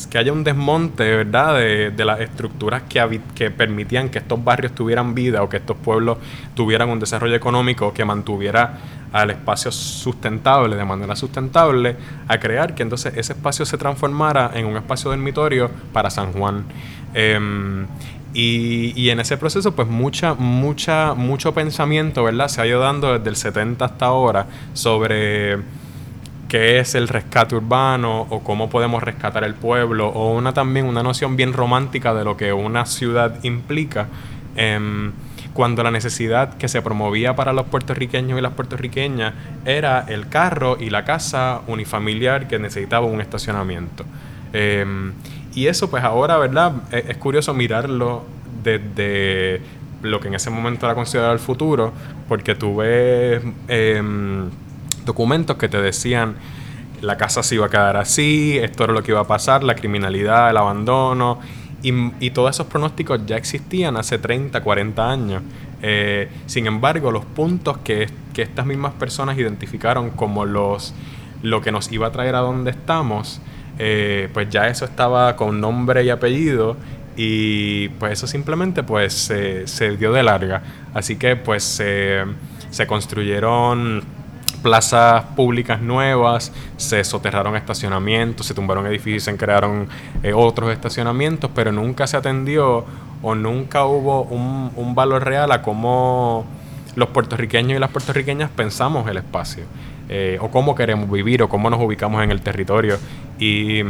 que, 0.10 0.18
haya 0.18 0.34
un 0.34 0.44
desmonte, 0.44 1.04
¿verdad?, 1.16 1.56
de, 1.56 1.92
de 1.92 2.06
las 2.06 2.20
estructuras 2.20 2.84
que, 2.90 3.22
que 3.34 3.50
permitían 3.50 4.10
que 4.10 4.20
estos 4.20 4.44
barrios 4.44 4.76
tuvieran 4.76 5.16
vida 5.16 5.44
o 5.44 5.50
que 5.50 5.58
estos 5.58 5.78
pueblos 5.78 6.18
tuvieran 6.56 6.90
un 6.90 7.00
desarrollo 7.00 7.36
económico 7.36 7.94
que 7.94 8.04
mantuviera 8.04 8.78
al 9.12 9.30
espacio 9.32 9.72
sustentable, 9.72 10.76
de 10.76 10.86
manera 10.86 11.16
sustentable, 11.16 11.96
a 12.28 12.38
crear 12.40 12.76
que 12.76 12.84
entonces 12.84 13.14
ese 13.18 13.34
espacio 13.34 13.66
se 13.66 13.78
transformara 13.78 14.52
en 14.54 14.66
un 14.66 14.78
espacio 14.78 15.10
dormitorio 15.10 15.70
para 15.92 16.10
San 16.10 16.32
Juan. 16.34 16.64
Em, 17.14 17.86
y, 18.34 18.94
y, 18.96 19.10
en 19.10 19.20
ese 19.20 19.38
proceso, 19.38 19.74
pues 19.76 19.88
mucha, 19.88 20.34
mucha, 20.36 21.14
mucho 21.14 21.54
pensamiento, 21.54 22.24
¿verdad? 22.24 22.48
Se 22.48 22.62
ha 22.62 22.68
ido 22.68 22.80
dando 22.80 23.18
desde 23.18 23.30
el 23.30 23.36
70 23.36 23.84
hasta 23.84 24.06
ahora 24.06 24.48
sobre 24.74 25.60
qué 26.52 26.80
es 26.80 26.96
el 26.96 27.08
rescate 27.08 27.56
urbano 27.56 28.28
o 28.30 28.44
cómo 28.44 28.70
podemos 28.70 29.02
rescatar 29.02 29.46
el 29.46 29.54
pueblo 29.54 30.10
o 30.10 30.34
una 30.34 30.54
también 30.54 30.86
una 30.86 31.02
noción 31.02 31.38
bien 31.38 31.54
romántica 31.54 32.14
de 32.14 32.26
lo 32.26 32.36
que 32.36 32.52
una 32.52 32.86
ciudad 32.86 33.42
implica. 33.44 34.08
Em, 34.58 35.14
cuando 35.54 35.82
la 35.82 35.92
necesidad 35.92 36.58
que 36.58 36.68
se 36.68 36.82
promovía 36.82 37.38
para 37.38 37.54
los 37.54 37.68
puertorriqueños 37.68 38.38
y 38.38 38.42
las 38.42 38.52
puertorriqueñas 38.52 39.34
era 39.64 40.04
el 40.10 40.28
carro 40.28 40.76
y 40.78 40.90
la 40.90 41.06
casa 41.06 41.62
unifamiliar 41.68 42.50
que 42.50 42.60
necesitaba 42.60 43.06
un 43.06 43.22
estacionamiento. 43.22 44.04
Em, 44.52 45.14
y 45.54 45.68
eso 45.68 45.90
pues 45.90 46.04
ahora, 46.04 46.38
¿verdad? 46.38 46.74
Es, 46.92 47.18
curioso 47.18 47.54
mirarlo 47.54 48.24
desde 48.64 49.62
lo 50.02 50.20
que 50.20 50.30
en 50.30 50.36
ese 50.36 50.50
momento 50.50 50.86
era 50.86 50.96
considerado 50.96 51.34
el 51.34 51.40
futuro, 51.40 51.94
porque 52.28 52.56
tuve 52.56 53.42
em, 53.68 54.50
documentos 55.06 55.58
que 55.58 55.68
te 55.68 55.82
decían 55.82 56.36
la 57.02 57.18
casa 57.18 57.44
se 57.44 57.56
iba 57.56 57.66
a 57.66 57.70
quedar 57.70 57.98
así, 57.98 58.58
esto 58.60 58.84
era 58.84 58.94
lo 58.94 59.04
que 59.04 59.12
iba 59.12 59.22
a 59.22 59.28
pasar, 59.28 59.64
la 59.64 59.76
criminalidad, 59.76 60.52
el 60.52 60.58
abandono, 60.58 61.40
y, 61.84 62.30
todos 62.30 62.52
esos 62.52 62.68
pronósticos 62.68 63.26
ya 63.26 63.38
existían 63.38 63.98
hace 63.98 64.20
30, 64.20 64.62
40 64.62 65.10
años. 65.10 65.42
Eh, 65.82 66.30
sin 66.46 66.68
embargo, 66.68 67.12
los 67.12 67.26
puntos 67.26 67.80
que, 67.80 68.08
que, 68.34 68.44
estas 68.44 68.68
mismas 68.68 68.94
personas 68.94 69.36
identificaron 69.40 70.12
como 70.12 70.46
los, 70.46 70.94
lo 71.42 71.62
que 71.62 71.72
nos 71.72 71.92
iba 71.92 72.06
a 72.06 72.12
traer 72.12 72.36
a 72.36 72.40
donde 72.40 72.70
estamos, 72.70 73.42
eh, 73.80 74.30
pues 74.34 74.50
ya 74.50 74.68
eso 74.68 74.86
estaba 74.86 75.36
con 75.36 75.62
nombre 75.62 76.04
y 76.04 76.10
apellido 76.10 76.78
y 77.16 77.90
pues 77.90 78.14
eso 78.14 78.28
simplemente 78.28 78.84
pues 78.84 79.14
se 79.66 79.98
dio 79.98 80.12
de 80.12 80.24
larga. 80.24 80.62
Así 80.94 81.16
que 81.16 81.36
pues 81.36 81.64
se 81.64 82.88
construyeron 82.88 84.04
plazas 84.62 85.24
públicas 85.36 85.82
nuevas, 85.82 86.52
se 86.78 87.04
soterraron 87.04 87.56
estacionamientos, 87.56 88.46
se 88.46 88.54
tumbaron 88.54 88.86
edificios, 88.88 89.24
se 89.24 89.36
crearon 89.36 89.88
eh, 90.24 90.34
otros 90.34 90.72
estacionamientos, 90.72 91.50
pero 91.54 91.72
nunca 91.72 92.08
se 92.08 92.18
atendió 92.18 92.86
o 93.22 93.36
nunca 93.36 93.86
hubo 93.86 94.24
un, 94.24 94.72
un 94.76 94.96
valor 94.96 95.24
real 95.24 95.52
a 95.52 95.62
cómo 95.62 96.46
los 96.96 97.10
puertorriqueños 97.10 97.78
y 97.78 97.80
las 97.80 97.90
puertorriqueñas 97.90 98.50
pensamos 98.50 99.08
el 99.10 99.18
espacio. 99.18 99.64
Eh, 100.14 100.38
o 100.42 100.52
cómo 100.52 100.76
queremos 100.76 101.10
vivir 101.10 101.42
o 101.42 101.48
cómo 101.48 101.70
nos 101.70 101.80
ubicamos 101.80 102.22
en 102.22 102.32
el 102.32 102.42
territorio. 102.42 102.98
Y, 103.40 103.82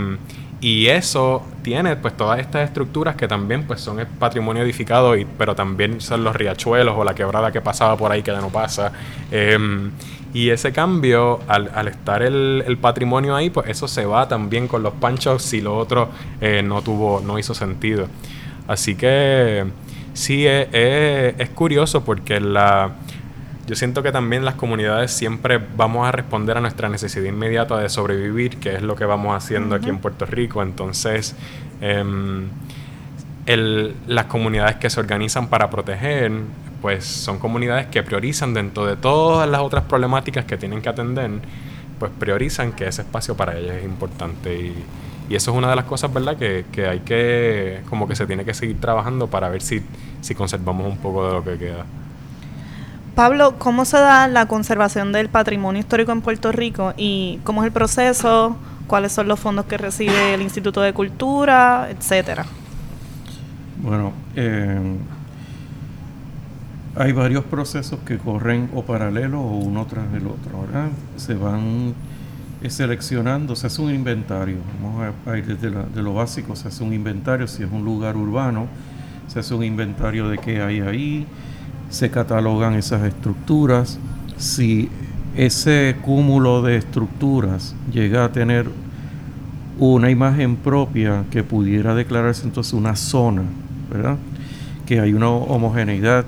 y 0.61 0.85
eso 0.85 1.43
tiene 1.63 1.95
pues 1.95 2.15
todas 2.15 2.39
estas 2.39 2.69
estructuras 2.69 3.15
que 3.15 3.27
también 3.27 3.63
pues 3.65 3.81
son 3.81 3.99
el 3.99 4.05
patrimonio 4.05 4.61
edificado, 4.61 5.17
y, 5.17 5.25
pero 5.25 5.55
también 5.55 5.99
son 5.99 6.23
los 6.23 6.35
riachuelos 6.35 6.93
o 6.95 7.03
la 7.03 7.15
quebrada 7.15 7.51
que 7.51 7.59
pasaba 7.59 7.97
por 7.97 8.11
ahí 8.11 8.21
que 8.21 8.31
ya 8.31 8.39
no 8.39 8.49
pasa. 8.49 8.91
Em, 9.31 9.89
y 10.31 10.49
ese 10.51 10.71
cambio, 10.71 11.39
al, 11.47 11.71
al 11.73 11.87
estar 11.87 12.21
el, 12.21 12.63
el, 12.67 12.77
patrimonio 12.77 13.35
ahí, 13.35 13.49
pues 13.49 13.67
eso 13.67 13.87
se 13.87 14.05
va 14.05 14.27
también 14.27 14.67
con 14.67 14.83
los 14.83 14.93
panchos 14.93 15.41
si 15.41 15.59
lo 15.59 15.75
otro 15.75 16.09
eh, 16.39 16.61
no 16.63 16.83
tuvo, 16.83 17.21
no 17.21 17.39
hizo 17.39 17.55
sentido. 17.55 18.05
Así 18.67 18.93
que 18.93 19.65
sí, 20.13 20.45
es, 20.45 20.67
es 20.71 21.49
curioso 21.49 22.05
porque 22.05 22.39
la 22.39 22.91
yo 23.67 23.75
siento 23.75 24.01
que 24.01 24.11
también 24.11 24.43
las 24.43 24.55
comunidades 24.55 25.11
siempre 25.11 25.59
vamos 25.77 26.07
a 26.07 26.11
responder 26.11 26.57
a 26.57 26.61
nuestra 26.61 26.89
necesidad 26.89 27.25
inmediata 27.25 27.77
de 27.77 27.89
sobrevivir, 27.89 28.57
que 28.57 28.75
es 28.75 28.81
lo 28.81 28.95
que 28.95 29.05
vamos 29.05 29.35
haciendo 29.35 29.75
aquí 29.75 29.89
en 29.89 29.99
Puerto 29.99 30.25
Rico. 30.25 30.63
Entonces, 30.63 31.35
em, 31.79 32.49
las 34.07 34.25
comunidades 34.25 34.77
que 34.77 34.89
se 34.89 34.99
organizan 34.99 35.47
para 35.47 35.69
proteger, 35.69 36.31
pues 36.81 37.05
son 37.05 37.37
comunidades 37.37 37.87
que 37.87 38.01
priorizan 38.01 38.53
dentro 38.53 38.85
de 38.85 38.95
todas 38.95 39.47
las 39.47 39.61
otras 39.61 39.83
problemáticas 39.83 40.45
que 40.45 40.57
tienen 40.57 40.81
que 40.81 40.89
atender, 40.89 41.29
pues 41.99 42.11
priorizan 42.17 42.71
que 42.71 42.87
ese 42.87 43.03
espacio 43.03 43.35
para 43.37 43.57
ellas 43.57 43.75
es 43.75 43.85
importante. 43.85 44.55
Y, 44.55 44.75
y 45.29 45.35
eso 45.35 45.51
es 45.51 45.57
una 45.57 45.69
de 45.69 45.75
las 45.75 45.85
cosas, 45.85 46.11
¿verdad?, 46.11 46.35
que, 46.35 46.65
que, 46.71 46.87
hay 46.87 46.99
que, 47.01 47.81
como 47.89 48.07
que 48.07 48.15
se 48.15 48.25
tiene 48.25 48.43
que 48.43 48.53
seguir 48.53 48.81
trabajando 48.81 49.27
para 49.27 49.49
ver 49.49 49.61
si, 49.61 49.81
si 50.21 50.33
conservamos 50.33 50.87
un 50.87 50.97
poco 50.97 51.27
de 51.27 51.33
lo 51.33 51.43
que 51.43 51.57
queda. 51.57 51.85
Pablo, 53.15 53.55
¿cómo 53.57 53.85
se 53.85 53.97
da 53.97 54.27
la 54.27 54.47
conservación 54.47 55.11
del 55.11 55.29
patrimonio 55.29 55.79
histórico 55.79 56.11
en 56.11 56.21
Puerto 56.21 56.51
Rico 56.51 56.93
y 56.95 57.39
cómo 57.43 57.61
es 57.61 57.67
el 57.67 57.73
proceso? 57.73 58.55
¿Cuáles 58.87 59.11
son 59.11 59.27
los 59.27 59.39
fondos 59.39 59.65
que 59.65 59.77
recibe 59.77 60.33
el 60.33 60.41
Instituto 60.41 60.81
de 60.81 60.93
Cultura, 60.93 61.89
etcétera? 61.89 62.45
Bueno, 63.81 64.13
eh, 64.35 64.97
hay 66.95 67.11
varios 67.11 67.43
procesos 67.45 67.99
que 68.05 68.17
corren 68.17 68.69
o 68.73 68.83
paralelos 68.83 69.41
o 69.41 69.57
uno 69.57 69.85
tras 69.85 70.13
el 70.13 70.27
otro. 70.27 70.65
Se 71.17 71.33
van 71.33 71.93
eh, 72.61 72.69
seleccionando, 72.69 73.55
se 73.55 73.67
hace 73.67 73.81
un 73.81 73.93
inventario, 73.93 74.57
vamos 74.81 75.13
a 75.25 75.37
ir 75.37 75.45
desde 75.45 75.69
de 75.71 76.01
lo 76.01 76.13
básico, 76.13 76.55
se 76.55 76.67
hace 76.67 76.83
un 76.83 76.93
inventario, 76.93 77.47
si 77.47 77.63
es 77.63 77.71
un 77.71 77.83
lugar 77.83 78.15
urbano, 78.15 78.67
se 79.27 79.39
hace 79.39 79.53
un 79.53 79.63
inventario 79.63 80.29
de 80.29 80.37
qué 80.37 80.61
hay 80.61 80.81
ahí, 80.81 81.27
se 81.91 82.09
catalogan 82.09 82.73
esas 82.73 83.03
estructuras. 83.03 83.99
Si 84.37 84.89
ese 85.35 85.95
cúmulo 86.01 86.63
de 86.63 86.77
estructuras 86.77 87.75
llega 87.93 88.25
a 88.25 88.31
tener 88.31 88.67
una 89.77 90.09
imagen 90.09 90.55
propia 90.55 91.25
que 91.29 91.43
pudiera 91.43 91.93
declararse 91.93 92.43
entonces 92.43 92.73
una 92.73 92.95
zona, 92.95 93.43
¿verdad? 93.89 94.17
Que 94.85 94.99
hay 94.99 95.13
una 95.13 95.29
homogeneidad, 95.29 96.25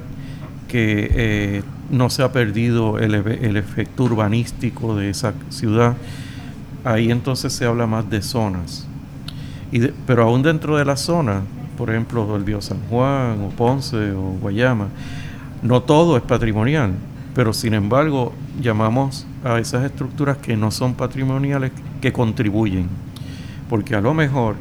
que 0.67 1.10
eh, 1.12 1.63
no 1.91 2.10
se 2.10 2.24
ha 2.24 2.32
perdido 2.32 2.98
el, 2.98 3.13
efecto 3.55 4.05
urbanístico 4.05 4.96
de 4.96 5.12
esa 5.12 5.34
ciudad, 5.50 5.96
ahí 6.84 7.12
entonces 7.12 7.53
se 7.53 7.65
habla 7.65 7.86
más 7.86 8.10
de 8.10 8.22
zonas. 8.22 8.88
Y 9.72 9.79
pero 10.08 10.24
aún 10.24 10.41
dentro 10.41 10.77
de 10.77 10.86
la 10.86 10.98
zona, 10.98 11.41
por 11.77 11.89
ejemplo, 11.89 12.36
el 12.36 12.43
Bio 12.43 12.62
San 12.62 12.79
Juan 12.89 13.41
o 13.41 13.50
Ponce 13.50 14.12
o 14.12 14.38
Guayama, 14.41 14.88
no 15.63 15.82
todo 15.82 16.17
es 16.17 16.24
patrimonial, 16.24 16.93
pero 17.34 17.53
sin 17.53 17.74
embargo 17.74 18.34
llamamos 18.62 19.25
a 19.43 19.60
esas 19.60 19.86
estructuras 19.86 20.38
que 20.38 20.55
no 20.55 20.72
son 20.72 20.93
patrimoniales 20.93 21.72
que 22.01 22.13
contribuyen, 22.13 22.88
porque 23.70 23.96
a 23.96 24.01
lo 24.01 24.13
mejor 24.13 24.55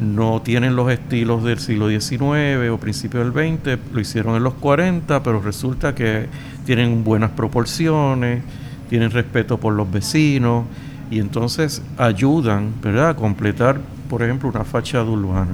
no 0.00 0.42
tienen 0.42 0.76
los 0.76 0.90
estilos 0.90 1.44
del 1.44 1.58
siglo 1.58 1.88
XIX 1.88 2.70
o 2.70 2.78
principio 2.78 3.20
del 3.20 3.32
XX, 3.32 3.78
lo 3.92 4.00
hicieron 4.00 4.34
en 4.34 4.42
los 4.42 4.54
40, 4.54 5.22
pero 5.22 5.40
resulta 5.40 5.94
que 5.94 6.26
tienen 6.64 7.04
buenas 7.04 7.30
proporciones, 7.30 8.42
tienen 8.88 9.10
respeto 9.10 9.58
por 9.58 9.74
los 9.74 9.90
vecinos 9.90 10.64
y 11.10 11.20
entonces 11.20 11.82
ayudan 11.98 12.72
¿verdad? 12.82 13.10
a 13.10 13.16
completar, 13.16 13.80
por 14.08 14.22
ejemplo, 14.22 14.48
una 14.48 14.64
fachada 14.64 15.04
urbana. 15.04 15.52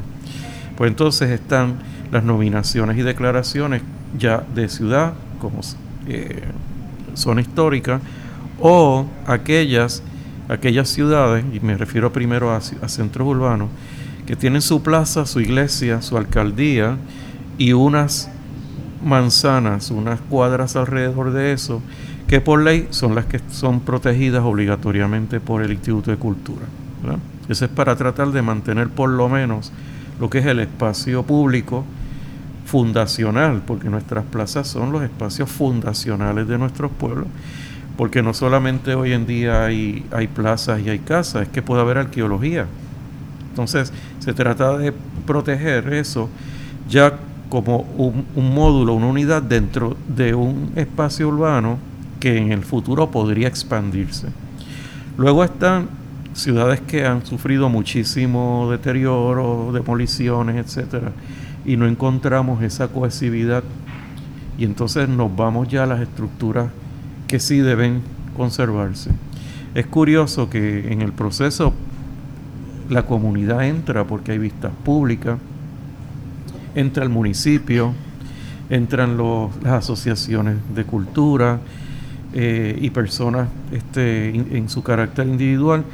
Pues 0.76 0.90
entonces 0.90 1.30
están 1.30 1.74
las 2.10 2.24
nominaciones 2.24 2.96
y 2.96 3.02
declaraciones 3.02 3.82
ya 4.18 4.44
de 4.54 4.68
ciudad 4.68 5.14
como 5.40 5.60
eh, 6.06 6.42
zona 7.14 7.40
histórica 7.40 8.00
o 8.60 9.06
aquellas, 9.26 10.02
aquellas 10.48 10.88
ciudades, 10.88 11.44
y 11.52 11.60
me 11.60 11.76
refiero 11.76 12.12
primero 12.12 12.50
a, 12.50 12.56
a 12.56 12.88
centros 12.88 13.26
urbanos, 13.26 13.68
que 14.26 14.36
tienen 14.36 14.62
su 14.62 14.82
plaza, 14.82 15.26
su 15.26 15.40
iglesia, 15.40 16.02
su 16.02 16.16
alcaldía 16.16 16.96
y 17.58 17.72
unas 17.72 18.30
manzanas, 19.04 19.90
unas 19.90 20.20
cuadras 20.20 20.76
alrededor 20.76 21.32
de 21.32 21.52
eso, 21.52 21.82
que 22.28 22.40
por 22.40 22.62
ley 22.62 22.86
son 22.90 23.14
las 23.14 23.26
que 23.26 23.40
son 23.50 23.80
protegidas 23.80 24.44
obligatoriamente 24.44 25.40
por 25.40 25.62
el 25.62 25.72
Instituto 25.72 26.10
de 26.10 26.16
Cultura. 26.16 26.66
Eso 27.48 27.64
es 27.64 27.70
para 27.70 27.96
tratar 27.96 28.30
de 28.30 28.42
mantener 28.42 28.88
por 28.88 29.10
lo 29.10 29.28
menos 29.28 29.72
lo 30.20 30.30
que 30.30 30.38
es 30.38 30.46
el 30.46 30.60
espacio 30.60 31.24
público 31.24 31.84
fundacional, 32.70 33.62
porque 33.66 33.90
nuestras 33.90 34.24
plazas 34.24 34.68
son 34.68 34.92
los 34.92 35.02
espacios 35.02 35.50
fundacionales 35.50 36.46
de 36.46 36.56
nuestros 36.56 36.92
pueblos, 36.92 37.26
porque 37.96 38.22
no 38.22 38.32
solamente 38.32 38.94
hoy 38.94 39.12
en 39.12 39.26
día 39.26 39.64
hay, 39.64 40.06
hay 40.12 40.28
plazas 40.28 40.80
y 40.80 40.88
hay 40.88 41.00
casas, 41.00 41.42
es 41.42 41.48
que 41.48 41.62
puede 41.62 41.80
haber 41.80 41.98
arqueología. 41.98 42.66
Entonces, 43.48 43.92
se 44.20 44.32
trata 44.34 44.78
de 44.78 44.92
proteger 45.26 45.92
eso 45.92 46.28
ya 46.88 47.18
como 47.48 47.78
un, 47.96 48.54
módulo, 48.54 48.94
una 48.94 49.06
unidad 49.06 49.42
dentro 49.42 49.96
de 50.06 50.32
un 50.36 50.70
espacio 50.76 51.26
urbano 51.26 51.76
que 52.20 52.38
en 52.38 52.52
el 52.52 52.62
futuro 52.62 53.10
podría 53.10 53.48
expandirse. 53.48 54.28
Luego 55.18 55.42
están 55.42 55.88
ciudades 56.34 56.80
que 56.80 57.04
han 57.04 57.26
sufrido 57.26 57.68
muchísimo 57.68 58.68
deterioro, 58.70 59.72
demoliciones, 59.72 60.64
etcétera, 60.64 61.10
y 61.64 61.76
no 61.76 61.86
encontramos 61.86 62.62
esa 62.62 62.88
cohesividad 62.88 63.62
y 64.58 64.64
entonces 64.64 65.08
nos 65.08 65.34
vamos 65.34 65.68
ya 65.68 65.84
a 65.84 65.86
las 65.86 66.00
estructuras 66.00 66.70
que 67.28 67.40
sí 67.40 67.58
deben 67.58 68.02
conservarse. 68.36 69.10
Es 69.74 69.86
curioso 69.86 70.50
que 70.50 70.92
en 70.92 71.00
el 71.00 71.12
proceso 71.12 71.72
la 72.88 73.06
comunidad 73.06 73.64
entra 73.64 74.04
porque 74.04 74.32
hay 74.32 74.38
vistas 74.38 74.72
públicas, 74.84 75.38
entra 76.74 77.04
el 77.04 77.08
municipio, 77.08 77.94
entran 78.68 79.16
las 79.62 79.72
asociaciones 79.72 80.56
de 80.74 80.84
cultura 80.84 81.60
eh, 82.32 82.78
y 82.80 82.90
personas 82.90 83.48
este, 83.72 84.28
en 84.28 84.68
su 84.68 84.82
carácter 84.82 85.26
individual 85.26 85.84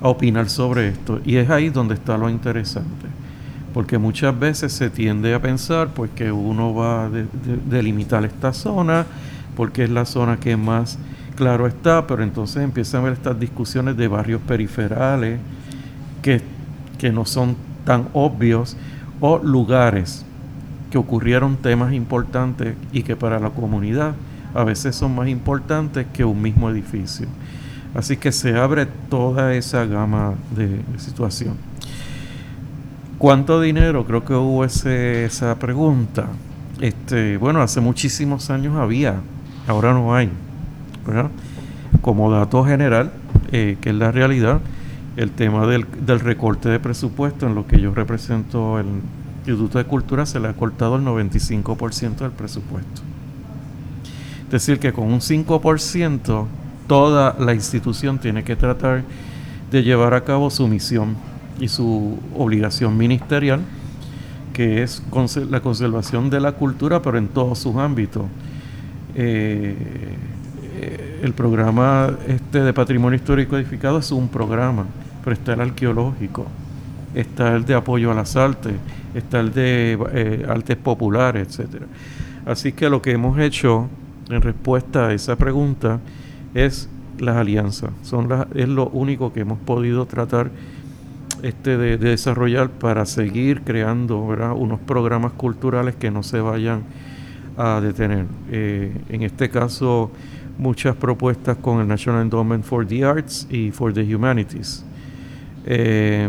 a 0.00 0.08
opinar 0.08 0.48
sobre 0.48 0.88
esto. 0.88 1.20
Y 1.24 1.36
es 1.36 1.50
ahí 1.50 1.68
donde 1.68 1.94
está 1.94 2.16
lo 2.16 2.30
interesante 2.30 3.23
porque 3.74 3.98
muchas 3.98 4.38
veces 4.38 4.72
se 4.72 4.88
tiende 4.88 5.34
a 5.34 5.42
pensar 5.42 5.88
pues 5.88 6.08
que 6.12 6.30
uno 6.30 6.72
va 6.72 7.06
a 7.06 7.10
delimitar 7.68 8.24
esta 8.24 8.52
zona 8.52 9.04
porque 9.56 9.82
es 9.82 9.90
la 9.90 10.04
zona 10.04 10.38
que 10.38 10.56
más 10.56 10.96
claro 11.34 11.66
está, 11.66 12.06
pero 12.06 12.22
entonces 12.22 12.62
empiezan 12.62 13.00
a 13.00 13.04
ver 13.04 13.12
estas 13.14 13.38
discusiones 13.38 13.96
de 13.96 14.06
barrios 14.06 14.40
periferales 14.42 15.40
que, 16.22 16.40
que 16.98 17.10
no 17.10 17.26
son 17.26 17.56
tan 17.84 18.08
obvios 18.12 18.76
o 19.20 19.38
lugares 19.38 20.24
que 20.92 20.96
ocurrieron 20.96 21.56
temas 21.56 21.92
importantes 21.92 22.76
y 22.92 23.02
que 23.02 23.16
para 23.16 23.40
la 23.40 23.50
comunidad 23.50 24.14
a 24.54 24.62
veces 24.62 24.94
son 24.94 25.16
más 25.16 25.26
importantes 25.26 26.06
que 26.12 26.24
un 26.24 26.40
mismo 26.40 26.70
edificio. 26.70 27.26
Así 27.92 28.16
que 28.16 28.30
se 28.30 28.56
abre 28.56 28.86
toda 28.86 29.52
esa 29.54 29.84
gama 29.84 30.34
de 30.54 30.80
situación. 30.98 31.54
¿Cuánto 33.24 33.58
dinero? 33.58 34.04
Creo 34.04 34.22
que 34.22 34.34
hubo 34.34 34.66
ese, 34.66 35.24
esa 35.24 35.58
pregunta. 35.58 36.26
Este, 36.78 37.38
bueno, 37.38 37.62
hace 37.62 37.80
muchísimos 37.80 38.50
años 38.50 38.76
había, 38.76 39.14
ahora 39.66 39.94
no 39.94 40.14
hay. 40.14 40.28
Como 42.02 42.30
dato 42.30 42.62
general, 42.66 43.12
eh, 43.50 43.78
que 43.80 43.88
es 43.88 43.96
la 43.96 44.12
realidad, 44.12 44.60
el 45.16 45.30
tema 45.30 45.66
del, 45.66 45.86
del, 46.04 46.20
recorte 46.20 46.68
de 46.68 46.78
presupuesto 46.78 47.46
en 47.46 47.54
lo 47.54 47.66
que 47.66 47.80
yo 47.80 47.94
represento 47.94 48.78
el 48.78 48.88
Instituto 49.46 49.78
de 49.78 49.84
Cultura 49.84 50.26
se 50.26 50.38
le 50.38 50.48
ha 50.48 50.52
cortado 50.52 50.96
el 50.96 51.02
95% 51.02 52.16
del 52.16 52.32
presupuesto. 52.32 53.00
Es 54.44 54.50
decir, 54.50 54.78
que 54.78 54.92
con 54.92 55.10
un 55.10 55.20
5% 55.20 56.44
toda 56.86 57.36
la 57.38 57.54
institución 57.54 58.18
tiene 58.18 58.44
que 58.44 58.54
tratar 58.54 59.02
de 59.70 59.82
llevar 59.82 60.12
a 60.12 60.24
cabo 60.24 60.50
su 60.50 60.68
misión 60.68 61.16
y 61.60 61.68
su 61.68 62.18
obligación 62.36 62.96
ministerial, 62.96 63.60
que 64.52 64.82
es 64.82 65.02
la 65.50 65.60
conservación 65.60 66.30
de 66.30 66.40
la 66.40 66.52
cultura, 66.52 67.02
pero 67.02 67.18
en 67.18 67.28
todos 67.28 67.58
sus 67.58 67.76
ámbitos. 67.76 68.24
Eh, 69.14 69.76
el 71.22 71.32
programa 71.32 72.10
este 72.28 72.60
de 72.60 72.72
patrimonio 72.72 73.16
histórico 73.16 73.56
edificado 73.56 73.98
es 73.98 74.12
un 74.12 74.28
programa, 74.28 74.84
pero 75.22 75.34
está 75.34 75.54
el 75.54 75.60
arqueológico, 75.60 76.46
está 77.14 77.54
el 77.54 77.64
de 77.64 77.74
apoyo 77.74 78.10
a 78.10 78.14
las 78.14 78.36
artes, 78.36 78.74
está 79.14 79.40
el 79.40 79.52
de 79.52 79.98
eh, 80.12 80.46
artes 80.48 80.76
populares, 80.76 81.48
etcétera. 81.48 81.86
Así 82.44 82.72
que 82.72 82.90
lo 82.90 83.00
que 83.00 83.12
hemos 83.12 83.38
hecho 83.38 83.88
en 84.28 84.42
respuesta 84.42 85.08
a 85.08 85.14
esa 85.14 85.36
pregunta 85.36 86.00
es 86.54 86.88
las 87.18 87.36
alianzas. 87.36 87.90
Son 88.02 88.28
es 88.54 88.68
lo 88.68 88.88
único 88.88 89.32
que 89.32 89.40
hemos 89.40 89.58
podido 89.58 90.06
tratar 90.06 90.50
este, 91.44 91.76
de, 91.76 91.98
desarrollar 91.98 92.70
para 92.70 93.04
seguir 93.04 93.60
creando 93.64 94.18
unos 94.18 94.80
programas 94.80 95.32
culturales 95.32 95.94
que 95.94 96.10
no 96.10 96.22
se 96.22 96.40
vayan 96.40 96.84
a 97.58 97.82
detener. 97.82 98.24
Eh, 98.50 98.96
en 99.10 99.22
este 99.22 99.50
caso, 99.50 100.10
muchas 100.56 100.96
propuestas 100.96 101.58
con 101.58 101.82
el 101.82 101.86
National 101.86 102.22
Endowment 102.22 102.64
for 102.64 102.86
the 102.86 103.04
Arts 103.04 103.46
y 103.50 103.72
for 103.72 103.92
the 103.92 104.14
Humanities. 104.14 104.86
Eh, 105.66 106.26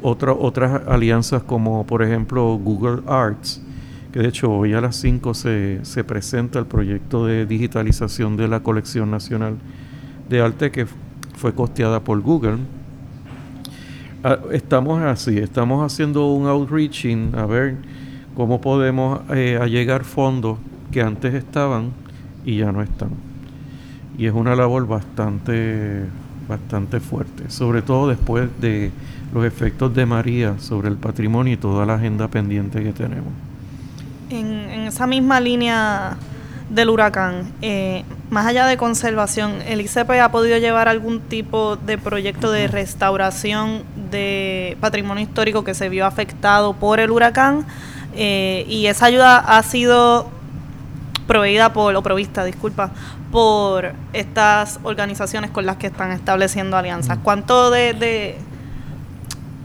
otras 0.00 0.80
alianzas 0.86 1.42
como 1.42 1.84
por 1.84 2.02
ejemplo 2.02 2.56
Google 2.56 3.02
Arts, 3.06 3.60
que 4.14 4.20
de 4.20 4.28
hecho 4.28 4.50
hoy 4.50 4.72
a 4.72 4.80
las 4.80 4.96
5 4.96 5.34
se, 5.34 5.80
se 5.82 6.04
presenta 6.04 6.58
el 6.58 6.64
proyecto 6.64 7.26
de 7.26 7.44
digitalización 7.44 8.38
de 8.38 8.48
la 8.48 8.60
colección 8.60 9.10
nacional 9.10 9.58
de 10.30 10.40
arte 10.40 10.70
que 10.70 10.86
fue 11.36 11.52
costeada 11.52 12.00
por 12.00 12.22
Google 12.22 12.77
estamos 14.52 15.00
así, 15.02 15.38
estamos 15.38 15.84
haciendo 15.84 16.32
un 16.32 16.46
outreaching 16.46 17.34
a 17.36 17.46
ver 17.46 17.76
cómo 18.34 18.60
podemos 18.60 19.20
eh, 19.30 19.58
allegar 19.60 20.04
fondos 20.04 20.58
que 20.90 21.02
antes 21.02 21.34
estaban 21.34 21.92
y 22.44 22.58
ya 22.58 22.72
no 22.72 22.82
están. 22.82 23.10
Y 24.16 24.26
es 24.26 24.32
una 24.32 24.56
labor 24.56 24.86
bastante, 24.86 26.04
bastante 26.48 27.00
fuerte, 27.00 27.50
sobre 27.50 27.82
todo 27.82 28.08
después 28.08 28.48
de 28.60 28.90
los 29.32 29.44
efectos 29.44 29.94
de 29.94 30.06
María 30.06 30.58
sobre 30.58 30.88
el 30.88 30.96
patrimonio 30.96 31.54
y 31.54 31.56
toda 31.56 31.86
la 31.86 31.94
agenda 31.94 32.28
pendiente 32.28 32.82
que 32.82 32.92
tenemos. 32.92 33.32
En, 34.30 34.46
en 34.46 34.80
esa 34.80 35.06
misma 35.06 35.40
línea 35.40 36.16
del 36.70 36.90
huracán, 36.90 37.52
eh, 37.62 38.04
más 38.30 38.46
allá 38.46 38.66
de 38.66 38.76
conservación, 38.76 39.62
¿el 39.66 39.80
ICP 39.80 40.10
ha 40.22 40.30
podido 40.30 40.58
llevar 40.58 40.88
algún 40.88 41.20
tipo 41.20 41.76
de 41.76 41.96
proyecto 41.96 42.50
de 42.50 42.68
restauración 42.68 43.82
de 44.10 44.76
patrimonio 44.80 45.22
histórico 45.22 45.64
que 45.64 45.74
se 45.74 45.88
vio 45.88 46.06
afectado 46.06 46.74
por 46.74 47.00
el 47.00 47.10
huracán? 47.10 47.66
Eh, 48.14 48.64
y 48.68 48.86
esa 48.86 49.06
ayuda 49.06 49.38
ha 49.38 49.62
sido 49.62 50.28
proveída 51.26 51.72
por, 51.72 51.94
o 51.94 52.02
provista, 52.02 52.44
disculpa, 52.44 52.90
por 53.30 53.92
estas 54.12 54.80
organizaciones 54.82 55.50
con 55.50 55.66
las 55.66 55.76
que 55.76 55.88
están 55.88 56.12
estableciendo 56.12 56.76
alianzas. 56.76 57.18
¿Cuánto 57.22 57.70
de, 57.70 58.36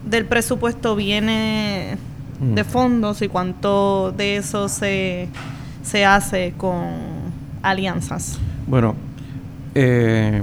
del 0.06 0.26
presupuesto 0.26 0.96
viene 0.96 1.98
de 2.40 2.64
fondos 2.66 3.22
y 3.22 3.30
cuánto 3.30 4.12
de 4.12 4.36
eso 4.36 4.68
se 4.68 5.30
se 5.84 6.06
hace 6.06 6.54
con 6.58 6.88
alianzas? 7.62 8.40
Bueno, 8.66 8.96
eh, 9.76 10.42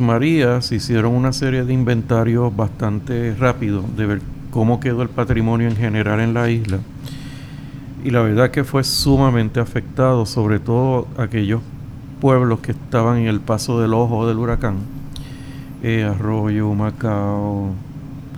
María 0.00 0.62
se 0.62 0.76
hicieron 0.76 1.12
una 1.12 1.32
serie 1.32 1.64
de 1.64 1.74
inventarios 1.74 2.54
bastante 2.54 3.34
rápidos 3.34 3.84
de 3.96 4.06
ver 4.06 4.22
cómo 4.52 4.78
quedó 4.78 5.02
el 5.02 5.08
patrimonio 5.08 5.66
en 5.66 5.74
general 5.74 6.20
en 6.20 6.34
la 6.34 6.48
isla. 6.48 6.78
Y 8.04 8.10
la 8.10 8.22
verdad 8.22 8.52
que 8.52 8.62
fue 8.62 8.84
sumamente 8.84 9.58
afectado, 9.58 10.24
sobre 10.24 10.60
todo 10.60 11.08
aquellos 11.18 11.62
pueblos 12.20 12.60
que 12.60 12.70
estaban 12.70 13.18
en 13.18 13.26
el 13.26 13.40
paso 13.40 13.80
del 13.80 13.92
ojo 13.92 14.28
del 14.28 14.38
huracán. 14.38 14.76
Eh, 15.82 16.04
Arroyo, 16.04 16.72
Macao, 16.74 17.70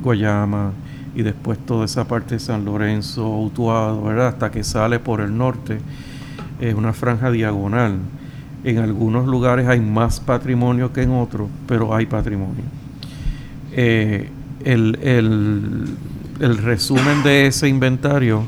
Guayama 0.03 0.73
y 1.15 1.25
después 1.25 1.59
toda 1.59 1.85
esa 1.85 2.09
parte 2.09 2.37
de 2.37 2.41
San 2.41 2.65
Lorenzo, 2.65 3.29
Utuado, 3.29 4.03
¿verdad? 4.03 4.29
Hasta 4.29 4.51
que 4.51 4.65
sale 4.65 4.99
por 4.99 5.21
el 5.21 5.37
norte 5.37 5.79
es 6.59 6.75
una 6.75 6.95
franja 6.95 7.31
diagonal. 7.31 7.99
En 8.65 8.79
algunos 8.79 9.27
lugares 9.27 9.69
hay 9.69 9.81
más 9.81 10.21
patrimonio 10.21 10.93
que 10.93 11.03
en 11.03 11.11
otros, 11.11 11.49
pero 11.67 11.95
hay 11.95 12.07
patrimonio. 12.07 12.65
Eh, 13.73 14.29
el, 14.65 14.99
el, 16.41 16.59
resumen 16.59 17.23
de 17.23 17.47
ese 17.47 17.69
inventario 17.69 18.43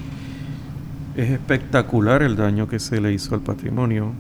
es 1.17 1.31
espectacular 1.31 2.23
el 2.23 2.37
daño 2.37 2.67
que 2.69 2.79
se 2.79 3.01
le 3.01 3.13
hizo 3.13 3.35
al 3.35 3.43
patrimonio 3.43 4.13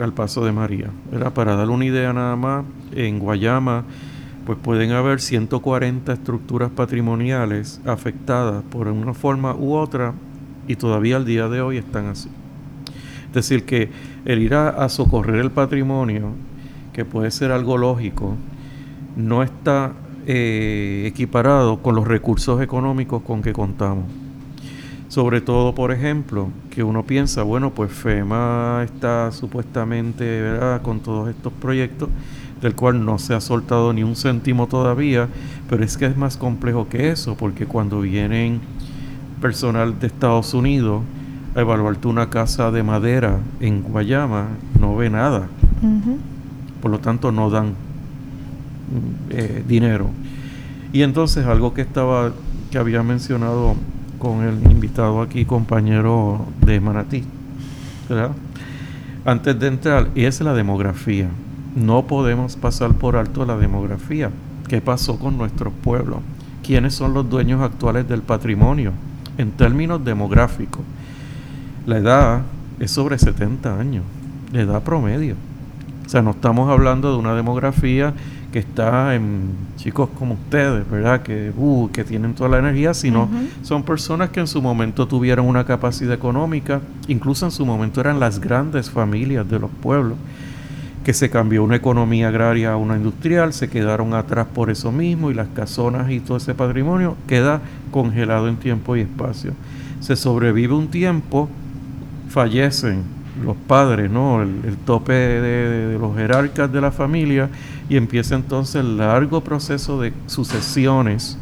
al 0.00 0.12
paso 0.12 0.44
de 0.44 0.52
María. 0.52 0.88
Era 1.12 1.30
para 1.30 1.54
dar 1.56 1.70
una 1.70 1.84
idea 1.84 2.12
nada 2.12 2.36
más, 2.36 2.64
en 2.94 3.18
Guayama 3.18 3.84
pues 4.44 4.58
pueden 4.58 4.90
haber 4.92 5.20
140 5.20 6.12
estructuras 6.12 6.70
patrimoniales 6.70 7.80
afectadas 7.86 8.64
por 8.64 8.88
una 8.88 9.14
forma 9.14 9.54
u 9.54 9.74
otra 9.74 10.14
y 10.66 10.76
todavía 10.76 11.16
al 11.16 11.24
día 11.24 11.48
de 11.48 11.60
hoy 11.60 11.76
están 11.76 12.06
así. 12.06 12.28
Es 13.32 13.48
decir, 13.48 13.64
que 13.64 13.88
el 14.26 14.42
ir 14.42 14.54
a, 14.54 14.86
socorrer 14.90 15.36
el 15.36 15.50
patrimonio, 15.50 16.32
que 16.92 17.06
puede 17.06 17.30
ser 17.30 17.50
algo 17.50 17.78
lógico, 17.78 18.36
no 19.16 19.42
está 19.42 19.92
eh, 20.26 21.04
equiparado 21.06 21.78
con 21.78 21.94
los 21.94 22.06
recursos 22.06 22.60
económicos 22.60 23.22
con 23.22 23.40
que 23.40 23.54
contamos. 23.54 24.04
Sobre 25.08 25.40
todo, 25.40 25.74
por 25.74 25.92
ejemplo, 25.92 26.50
que 26.68 26.82
uno 26.82 27.04
piensa, 27.04 27.42
bueno, 27.42 27.70
pues 27.70 27.90
FEMA 27.90 28.82
está 28.84 29.32
supuestamente 29.32 30.58
con 30.82 31.00
todos 31.00 31.30
estos 31.30 31.54
proyectos, 31.54 32.10
del 32.60 32.74
cual 32.74 33.02
no 33.02 33.18
se 33.18 33.32
ha 33.32 33.40
soltado 33.40 33.94
ni 33.94 34.02
un 34.02 34.14
céntimo 34.14 34.66
todavía, 34.66 35.26
pero 35.70 35.82
es 35.82 35.96
que 35.96 36.04
es 36.04 36.18
más 36.18 36.36
complejo 36.36 36.86
que 36.90 37.08
eso, 37.08 37.34
porque 37.34 37.64
cuando 37.64 38.02
vienen 38.02 38.60
personal 39.40 39.98
de 39.98 40.08
Estados 40.08 40.52
Unidos, 40.52 41.02
a 41.54 41.60
evaluarte 41.60 42.08
una 42.08 42.30
casa 42.30 42.70
de 42.70 42.82
madera 42.82 43.38
en 43.60 43.82
Guayama, 43.82 44.48
no 44.80 44.96
ve 44.96 45.10
nada. 45.10 45.48
por 46.80 46.90
lo 46.90 46.98
tanto 46.98 47.30
no 47.30 47.50
dan 47.50 47.74
eh, 49.30 49.64
dinero. 49.66 50.08
Y 50.92 51.02
entonces 51.02 51.46
algo 51.46 51.72
que 51.72 51.82
estaba, 51.82 52.32
que 52.70 52.78
había 52.78 53.02
mencionado 53.02 53.74
con 54.18 54.42
el 54.42 54.70
invitado 54.70 55.22
aquí, 55.22 55.44
compañero 55.44 56.46
de 56.64 56.80
Manatí, 56.80 57.24
¿verdad? 58.08 58.32
Antes 59.24 59.58
de 59.58 59.68
entrar, 59.68 60.08
y 60.14 60.24
es 60.24 60.40
la 60.40 60.54
demografía. 60.54 61.28
No 61.74 62.06
podemos 62.06 62.56
pasar 62.56 62.92
por 62.94 63.16
alto 63.16 63.46
la 63.46 63.56
demografía. 63.56 64.30
¿Qué 64.68 64.80
pasó 64.80 65.18
con 65.18 65.38
nuestros 65.38 65.72
pueblos? 65.72 66.18
¿Quiénes 66.62 66.94
son 66.94 67.14
los 67.14 67.28
dueños 67.28 67.62
actuales 67.62 68.08
del 68.08 68.22
patrimonio? 68.22 68.92
En 69.38 69.52
términos 69.52 70.04
demográficos, 70.04 70.82
la 71.86 71.98
edad 71.98 72.42
es 72.80 72.90
sobre 72.90 73.18
70 73.18 73.78
años, 73.78 74.04
la 74.52 74.60
edad 74.60 74.82
promedio. 74.82 75.34
O 76.06 76.08
sea, 76.08 76.22
no 76.22 76.32
estamos 76.32 76.70
hablando 76.70 77.12
de 77.12 77.18
una 77.18 77.34
demografía 77.34 78.12
que 78.52 78.58
está 78.58 79.14
en 79.14 79.54
chicos 79.76 80.10
como 80.18 80.34
ustedes, 80.34 80.88
¿verdad? 80.88 81.22
Que, 81.22 81.52
uh, 81.56 81.88
que 81.90 82.04
tienen 82.04 82.34
toda 82.34 82.50
la 82.50 82.58
energía, 82.58 82.92
sino 82.92 83.28
son 83.62 83.82
personas 83.82 84.28
que 84.28 84.40
en 84.40 84.46
su 84.46 84.60
momento 84.60 85.08
tuvieron 85.08 85.46
una 85.46 85.64
capacidad 85.64 86.12
económica, 86.12 86.80
incluso 87.08 87.46
en 87.46 87.50
su 87.50 87.64
momento 87.64 88.00
eran 88.00 88.20
las 88.20 88.40
grandes 88.40 88.90
familias 88.90 89.48
de 89.48 89.58
los 89.58 89.70
pueblos, 89.70 90.18
que 91.02 91.14
se 91.14 91.30
cambió 91.30 91.64
una 91.64 91.76
economía 91.76 92.28
agraria 92.28 92.72
a 92.72 92.76
una 92.76 92.96
industrial, 92.96 93.52
se 93.52 93.68
quedaron 93.68 94.14
atrás 94.14 94.46
por 94.54 94.70
eso 94.70 94.92
mismo 94.92 95.30
y 95.30 95.34
las 95.34 95.48
casonas 95.48 96.10
y 96.10 96.20
todo 96.20 96.36
ese 96.36 96.54
patrimonio 96.54 97.16
queda 97.26 97.60
congelado 97.90 98.48
en 98.48 98.56
tiempo 98.56 98.96
y 98.96 99.00
espacio. 99.00 99.54
Se 100.00 100.14
sobrevive 100.14 100.74
un 100.74 100.88
tiempo, 100.88 101.48
fallecen 102.32 103.02
los 103.44 103.56
padres, 103.56 104.10
¿no? 104.10 104.42
El, 104.42 104.76
tope 104.84 105.12
de, 105.12 105.98
los 105.98 106.16
jerarcas 106.16 106.72
de 106.72 106.80
la 106.80 106.90
familia 106.90 107.48
y 107.88 107.96
empieza 107.96 108.34
entonces 108.34 108.76
el 108.76 108.96
largo 108.96 109.42
proceso 109.42 110.00
de 110.00 110.12
sucesiones 110.26 111.38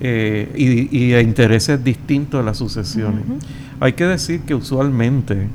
eh, 0.00 0.50
y, 0.56 1.14
intereses 1.14 1.82
distintos 1.82 2.40
de 2.40 2.44
las 2.44 2.58
sucesiones. 2.58 3.24
Hay 3.80 3.92
que 3.94 4.04
decir 4.04 4.42
que 4.42 4.54
usualmente 4.54 5.48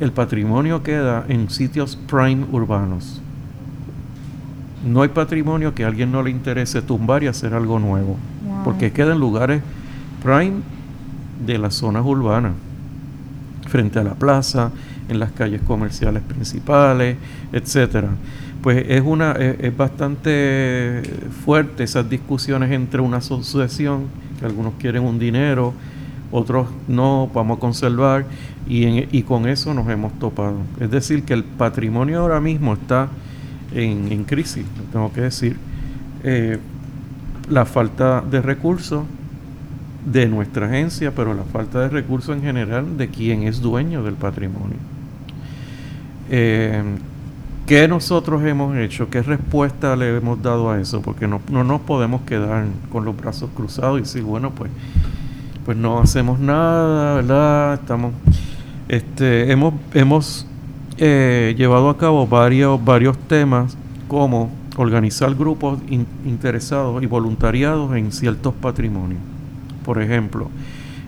el 0.00 0.12
patrimonio 0.12 0.82
queda 0.82 1.24
en 1.28 1.50
sitios 1.50 1.96
prime 1.96 2.46
urbanos. 2.52 3.20
No 4.86 5.02
hay 5.02 5.08
patrimonio 5.08 5.74
que 5.74 5.84
a 5.84 5.88
alguien 5.88 6.12
no 6.12 6.22
le 6.22 6.30
interese 6.30 6.82
tumbar 6.82 7.24
y 7.24 7.26
hacer 7.26 7.52
algo 7.52 7.78
nuevo, 7.78 8.16
porque 8.64 8.92
queda 8.92 9.12
en 9.12 9.20
lugares 9.20 9.62
prime 10.22 10.60
de 11.44 11.58
las 11.58 11.74
zonas 11.74 12.04
urbanas 12.04 12.52
frente 13.68 13.98
a 13.98 14.02
la 14.02 14.14
plaza, 14.14 14.70
en 15.08 15.18
las 15.18 15.32
calles 15.32 15.60
comerciales 15.62 16.22
principales, 16.22 17.16
etcétera. 17.52 18.08
Pues 18.62 18.84
es 18.88 19.02
una 19.02 19.32
es, 19.32 19.76
bastante 19.76 21.02
fuerte 21.44 21.84
esas 21.84 22.10
discusiones 22.10 22.72
entre 22.72 23.00
una 23.00 23.18
asociación 23.18 24.06
que 24.38 24.46
algunos 24.46 24.74
quieren 24.78 25.04
un 25.04 25.18
dinero, 25.18 25.72
otros 26.30 26.66
no, 26.88 27.30
vamos 27.32 27.58
a 27.58 27.60
conservar 27.60 28.26
y, 28.68 29.16
y 29.16 29.22
con 29.22 29.48
eso 29.48 29.72
nos 29.74 29.88
hemos 29.88 30.12
topado. 30.18 30.56
Es 30.80 30.90
decir, 30.90 31.22
que 31.22 31.34
el 31.34 31.44
patrimonio 31.44 32.20
ahora 32.20 32.40
mismo 32.40 32.74
está 32.74 33.08
en, 33.74 34.10
en 34.10 34.24
crisis, 34.24 34.64
tengo 34.92 35.12
que 35.12 35.22
decir. 35.22 35.56
Eh, 36.24 36.58
la 37.48 37.64
falta 37.64 38.20
de 38.20 38.42
recursos, 38.42 39.04
de 40.12 40.26
nuestra 40.26 40.66
agencia, 40.66 41.12
pero 41.14 41.34
la 41.34 41.44
falta 41.44 41.80
de 41.80 41.88
recursos 41.88 42.36
en 42.36 42.42
general 42.42 42.96
de 42.96 43.08
quien 43.08 43.42
es 43.42 43.60
dueño 43.60 44.02
del 44.02 44.14
patrimonio. 44.14 44.76
Eh, 46.30 46.82
¿Qué 47.66 47.86
nosotros 47.86 48.42
hemos 48.44 48.74
hecho? 48.78 49.10
¿Qué 49.10 49.20
respuesta 49.20 49.94
le 49.94 50.16
hemos 50.16 50.42
dado 50.42 50.70
a 50.70 50.80
eso? 50.80 51.02
Porque 51.02 51.28
no, 51.28 51.42
no, 51.50 51.64
nos 51.64 51.82
podemos 51.82 52.22
quedar 52.22 52.64
con 52.90 53.04
los 53.04 53.14
brazos 53.14 53.50
cruzados 53.54 53.98
y 53.98 54.02
decir, 54.02 54.22
bueno, 54.22 54.52
pues, 54.52 54.70
pues 55.66 55.76
no 55.76 55.98
hacemos 55.98 56.40
nada, 56.40 57.16
¿verdad? 57.16 57.74
Estamos, 57.74 58.14
este, 58.88 59.52
hemos, 59.52 59.74
hemos 59.92 60.46
eh, 60.96 61.54
llevado 61.58 61.90
a 61.90 61.98
cabo 61.98 62.26
varios, 62.26 62.82
varios 62.82 63.18
temas 63.18 63.76
como 64.08 64.50
organizar 64.78 65.34
grupos 65.34 65.78
interesados 66.24 67.02
y 67.02 67.06
voluntariados 67.06 67.94
en 67.94 68.12
ciertos 68.12 68.54
patrimonios. 68.54 69.20
Por 69.88 70.02
ejemplo, 70.02 70.50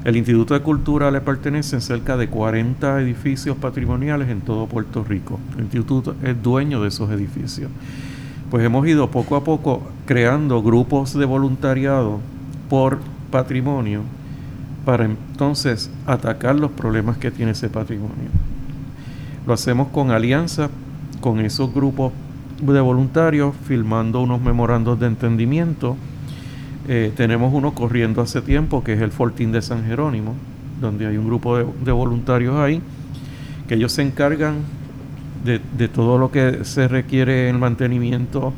el 0.05 0.17
Instituto 0.17 0.55
de 0.55 0.61
Cultura 0.61 1.11
le 1.11 1.21
pertenecen 1.21 1.83
cerca 1.83 2.17
de 2.17 2.29
40 2.29 3.03
edificios 3.03 3.55
patrimoniales 3.59 4.31
en 4.31 4.41
todo 4.41 4.67
Puerto 4.69 5.05
Rico. 5.05 5.39
El 5.59 5.65
instituto 5.65 6.15
es 6.23 6.43
dueño 6.43 6.81
de 6.81 6.89
esos 6.89 7.11
edificios. 7.11 7.71
Pues 8.51 8.65
hemos 8.65 8.87
ido 8.87 9.11
poco 9.11 9.37
a 9.37 9.45
poco 9.45 9.83
creando 10.07 10.63
grupos 10.63 11.13
de 11.13 11.27
voluntariado 11.27 12.21
por 12.71 13.01
patrimonio 13.31 14.01
para 14.87 15.05
entonces 15.05 15.91
atacar 16.07 16.55
los 16.55 16.71
problemas 16.71 17.19
que 17.19 17.31
tiene 17.31 17.53
ese 17.53 17.69
patrimonio. 17.69 18.31
Lo 19.47 19.53
hacemos 19.53 19.89
con 19.89 20.11
alianza 20.11 20.71
con 21.21 21.41
esos 21.41 21.75
grupos 21.75 22.15
de 22.63 22.81
voluntarios, 22.81 23.55
filmando 23.67 24.23
unos 24.23 24.41
memorandos 24.41 24.99
de 24.99 25.09
entendimiento 25.09 25.99
eh, 26.89 27.13
tenemos 27.17 27.53
uno 27.53 27.73
corriendo 27.75 28.23
hace 28.23 28.41
tiempo, 28.41 28.83
que 28.83 28.95
es 28.95 29.01
el 29.01 29.13
Fortín 29.13 29.53
de 29.53 29.63
San 29.63 29.85
Jerónimo, 29.85 30.35
donde 30.81 31.07
hay 31.07 31.17
un 31.17 31.27
grupo 31.27 31.59
de, 31.59 31.93
voluntarios 31.93 32.57
ahí, 32.57 32.81
que 33.69 33.75
ellos 33.75 33.93
se 33.93 34.03
encargan 34.03 34.57
de, 35.45 35.89
todo 35.89 36.19
lo 36.19 36.31
que 36.31 36.65
se 36.65 36.89
requiere 36.89 37.49
en 37.49 37.57
el 37.57 37.61
mantenimiento 37.61 38.53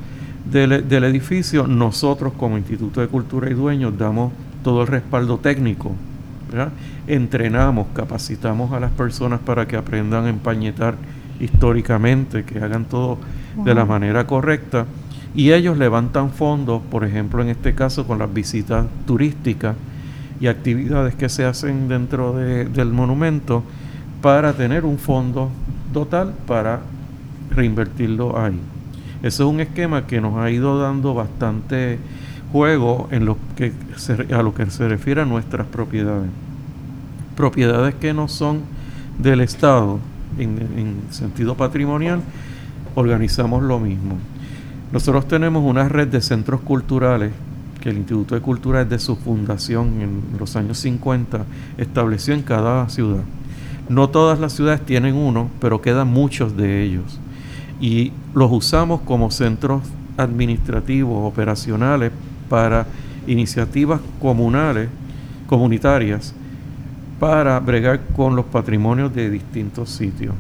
del, 0.51 1.05
edificio. 1.05 1.67
Nosotros, 1.67 2.33
como 2.35 2.59
Instituto 2.59 3.01
de 3.01 3.09
Cultura 3.09 3.51
y 3.51 3.55
Dueños, 3.55 3.97
damos 3.99 4.33
todo 4.63 4.83
el 4.83 4.89
respaldo 4.89 5.39
técnico. 5.39 5.93
Entrenamos, 7.07 7.89
capacitamos 7.95 8.73
a 8.73 8.81
las 8.81 8.91
personas 8.93 9.41
para 9.41 9.67
que 9.67 9.77
aprendan 9.77 10.27
a 10.27 10.29
empañetar 10.29 10.95
históricamente, 11.41 12.45
que 12.45 12.59
hagan 12.59 12.85
todo 12.85 13.19
de 13.65 13.75
la 13.75 13.85
manera 13.85 14.27
correcta 14.27 14.87
y 15.35 15.53
ellos 15.53 15.79
levantan 15.79 16.31
fondos, 16.31 16.83
por 16.91 17.05
ejemplo, 17.05 17.43
en 17.43 17.49
este 17.49 17.75
caso 17.75 18.07
con 18.07 18.19
las 18.19 18.33
visitas 18.33 18.87
turísticas 19.07 19.77
y 20.41 20.47
actividades 20.47 21.15
que 21.15 21.29
se 21.29 21.45
hacen 21.45 21.89
dentro 21.89 22.35
del 22.35 22.93
monumento 22.93 23.63
para 24.21 24.53
tener 24.53 24.85
un 24.85 24.99
fondo 24.99 25.51
total 25.93 26.35
para 26.47 26.81
reinvertirlo 27.51 28.39
ahí. 28.39 28.59
Eso 29.23 29.45
es 29.45 29.51
un 29.51 29.61
esquema 29.61 30.07
que 30.07 30.21
nos 30.21 30.37
ha 30.37 30.51
ido 30.51 30.81
dando 30.81 31.15
bastante 31.15 31.99
juego 32.51 33.09
en 33.11 33.25
lo 33.25 33.39
que 33.57 33.73
a 34.35 34.43
lo 34.43 34.53
que 34.53 34.67
se 34.71 34.89
refiere 34.89 35.23
a 35.23 35.25
nuestras 35.25 35.67
propiedades. 35.67 36.29
Propiedades 37.37 37.95
que 37.95 38.13
no 38.13 38.29
son 38.29 38.61
del 39.19 39.41
Estado 39.41 40.01
en 40.39 41.03
sentido 41.11 41.57
patrimonial, 41.57 42.21
organizamos 42.95 43.63
lo 43.63 43.79
mismo. 43.79 44.17
Nosotros 44.93 45.27
tenemos 45.27 45.65
una 45.65 45.89
red 45.89 46.09
de 46.09 46.21
centros 46.21 46.61
culturales 46.61 47.33
que 47.81 47.89
el 47.89 47.97
Instituto 47.97 48.35
de 48.35 48.43
Cultura 48.43 48.85
desde 48.85 49.03
su 49.03 49.17
fundación 49.17 50.03
en 50.03 50.23
los 50.39 50.55
años 50.55 50.79
50 50.79 51.47
estableció 51.79 52.35
en 52.35 52.43
cada 52.43 52.89
ciudad. 52.91 53.23
No 53.89 54.11
todas 54.11 54.39
las 54.39 54.53
ciudades 54.53 54.85
tienen 54.85 55.15
uno, 55.15 55.49
pero 55.61 55.81
quedan 55.81 56.09
muchos 56.09 56.57
de 56.57 56.83
ellos. 56.83 57.19
Y 57.81 58.13
los 58.35 58.53
usamos 58.53 59.01
como 59.01 59.31
centros 59.31 59.83
administrativos, 60.17 61.27
operacionales, 61.27 62.13
para 62.49 62.87
iniciativas 63.27 64.01
comunales, 64.21 64.89
comunitarias, 65.47 66.35
para 67.19 67.59
bregar 67.61 68.01
con 68.15 68.37
los 68.37 68.45
patrimonios 68.45 69.15
de 69.15 69.31
distintos 69.31 69.91
sitios. 69.91 70.35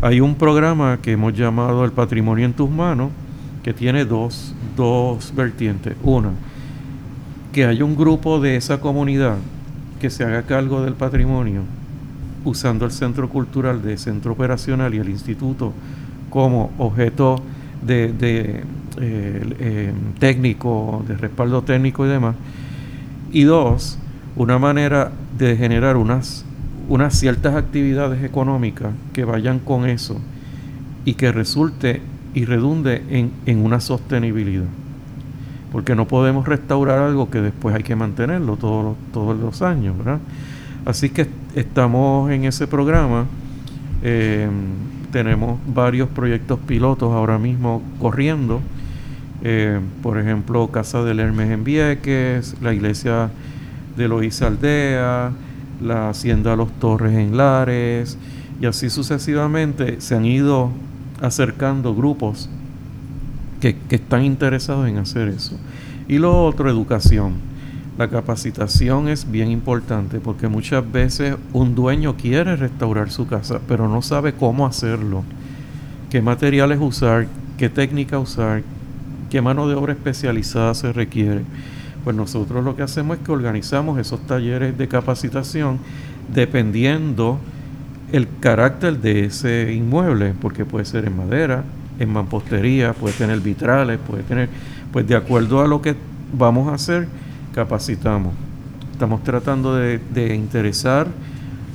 Hay 0.00 0.20
un 0.20 0.34
programa 0.34 0.98
que 1.02 1.12
hemos 1.12 1.34
llamado 1.34 1.84
El 1.84 1.92
Patrimonio 1.92 2.46
en 2.46 2.54
tus 2.54 2.70
manos, 2.70 3.10
que 3.62 3.72
tiene 3.72 4.04
dos, 4.04 4.54
dos 4.76 5.32
vertientes. 5.34 5.94
Una, 6.02 6.30
que 7.52 7.64
haya 7.64 7.84
un 7.84 7.96
grupo 7.96 8.40
de 8.40 8.56
esa 8.56 8.80
comunidad 8.80 9.36
que 10.00 10.10
se 10.10 10.24
haga 10.24 10.42
cargo 10.42 10.82
del 10.82 10.94
patrimonio 10.94 11.62
usando 12.44 12.86
el 12.86 12.92
centro 12.92 13.28
cultural 13.28 13.82
de 13.82 13.98
centro 13.98 14.32
operacional 14.32 14.94
y 14.94 14.98
el 14.98 15.08
instituto 15.08 15.72
como 16.30 16.70
objeto 16.78 17.42
de, 17.82 18.14
eh, 18.20 18.64
eh, 18.98 19.92
técnico, 20.18 21.04
de 21.06 21.16
respaldo 21.16 21.62
técnico 21.62 22.06
y 22.06 22.08
demás. 22.08 22.36
Y 23.32 23.42
dos, 23.42 23.98
una 24.36 24.58
manera 24.58 25.12
de 25.36 25.56
generar 25.56 25.96
unas, 25.96 26.44
unas 26.88 27.18
ciertas 27.18 27.54
actividades 27.54 28.24
económicas 28.24 28.92
que 29.12 29.24
vayan 29.24 29.58
con 29.58 29.86
eso 29.86 30.20
y 31.04 31.14
que 31.14 31.32
resulte 31.32 32.00
y 32.34 32.44
redunde 32.44 33.02
en, 33.46 33.64
una 33.64 33.80
sostenibilidad. 33.80 34.66
Porque 35.72 35.94
no 35.94 36.06
podemos 36.06 36.46
restaurar 36.46 36.98
algo 36.98 37.30
que 37.30 37.40
después 37.40 37.74
hay 37.74 37.82
que 37.82 37.94
mantenerlo 37.94 38.56
todos, 38.56 38.96
todos 39.12 39.38
los 39.38 39.62
años, 39.62 39.96
¿verdad? 39.98 40.18
Así 40.84 41.10
que 41.10 41.28
estamos 41.54 42.30
en 42.30 42.44
ese 42.44 42.66
programa. 42.66 43.26
Eh, 44.02 44.48
tenemos 45.12 45.58
varios 45.66 46.08
proyectos 46.08 46.58
pilotos 46.60 47.12
ahora 47.12 47.38
mismo 47.38 47.82
corriendo. 48.00 48.60
Eh, 49.42 49.80
por 50.02 50.18
ejemplo, 50.18 50.68
Casa 50.68 51.02
del 51.02 51.20
Hermes 51.20 51.50
en 51.50 51.64
Vieques, 51.64 52.56
la 52.60 52.74
iglesia 52.74 53.30
de 53.96 54.08
Loíza 54.08 54.48
Aldea, 54.48 55.32
la 55.82 56.10
Hacienda 56.10 56.56
Los 56.56 56.70
Torres 56.72 57.14
en 57.14 57.36
Lares, 57.36 58.18
y 58.60 58.66
así 58.66 58.90
sucesivamente 58.90 60.00
se 60.00 60.14
han 60.14 60.26
ido 60.26 60.70
acercando 61.20 61.94
grupos 61.94 62.48
que, 63.60 63.76
que 63.76 63.96
están 63.96 64.24
interesados 64.24 64.88
en 64.88 64.98
hacer 64.98 65.28
eso. 65.28 65.56
Y 66.08 66.18
lo 66.18 66.44
otro, 66.44 66.68
educación. 66.68 67.34
La 67.98 68.08
capacitación 68.08 69.08
es 69.08 69.30
bien 69.30 69.50
importante 69.50 70.20
porque 70.20 70.48
muchas 70.48 70.90
veces 70.90 71.36
un 71.52 71.74
dueño 71.74 72.16
quiere 72.16 72.56
restaurar 72.56 73.10
su 73.10 73.26
casa, 73.26 73.60
pero 73.68 73.88
no 73.88 74.00
sabe 74.00 74.32
cómo 74.32 74.66
hacerlo, 74.66 75.22
qué 76.08 76.22
materiales 76.22 76.78
usar, 76.80 77.26
qué 77.58 77.68
técnica 77.68 78.18
usar, 78.18 78.62
qué 79.28 79.42
mano 79.42 79.68
de 79.68 79.74
obra 79.74 79.92
especializada 79.92 80.74
se 80.74 80.92
requiere. 80.94 81.42
Pues 82.02 82.16
nosotros 82.16 82.64
lo 82.64 82.74
que 82.74 82.82
hacemos 82.82 83.18
es 83.18 83.24
que 83.24 83.32
organizamos 83.32 83.98
esos 83.98 84.26
talleres 84.26 84.78
de 84.78 84.88
capacitación 84.88 85.78
dependiendo 86.32 87.38
el 88.12 88.28
carácter 88.40 88.98
de 88.98 89.24
ese 89.24 89.72
inmueble, 89.72 90.34
porque 90.40 90.64
puede 90.64 90.84
ser 90.84 91.06
en 91.06 91.16
madera, 91.16 91.64
en 91.98 92.12
mampostería, 92.12 92.92
puede 92.92 93.14
tener 93.14 93.40
vitrales, 93.40 93.98
puede 93.98 94.22
tener, 94.22 94.48
pues 94.92 95.06
de 95.06 95.16
acuerdo 95.16 95.60
a 95.60 95.68
lo 95.68 95.80
que 95.82 95.94
vamos 96.32 96.68
a 96.68 96.74
hacer, 96.74 97.06
capacitamos. 97.54 98.34
Estamos 98.92 99.22
tratando 99.22 99.76
de, 99.76 99.98
de 100.12 100.34
interesar 100.34 101.06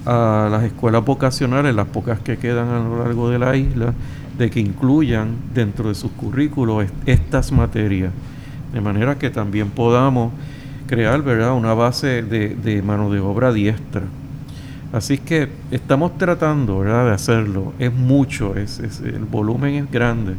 a 0.05 0.47
las 0.51 0.63
escuelas 0.63 1.03
vocacionales, 1.03 1.73
las 1.73 1.87
pocas 1.87 2.19
que 2.19 2.37
quedan 2.37 2.67
a 2.69 2.79
lo 2.79 3.03
largo 3.03 3.29
de 3.29 3.39
la 3.39 3.55
isla, 3.55 3.93
de 4.37 4.49
que 4.49 4.59
incluyan 4.59 5.35
dentro 5.53 5.89
de 5.89 5.95
sus 5.95 6.11
currículos 6.11 6.85
estas 7.05 7.51
materias, 7.51 8.11
de 8.73 8.81
manera 8.81 9.17
que 9.17 9.29
también 9.29 9.69
podamos 9.69 10.33
crear 10.87 11.21
¿verdad? 11.21 11.53
una 11.53 11.73
base 11.73 12.21
de, 12.21 12.49
de 12.49 12.81
mano 12.81 13.09
de 13.09 13.19
obra 13.19 13.51
diestra. 13.53 14.03
Así 14.95 15.17
que 15.17 15.49
estamos 15.71 16.17
tratando 16.17 16.79
¿verdad? 16.79 17.07
de 17.07 17.11
hacerlo, 17.11 17.73
es 17.79 17.93
mucho, 17.93 18.55
es, 18.55 18.79
es, 18.79 19.01
el 19.01 19.25
volumen 19.25 19.75
es 19.75 19.91
grande, 19.91 20.35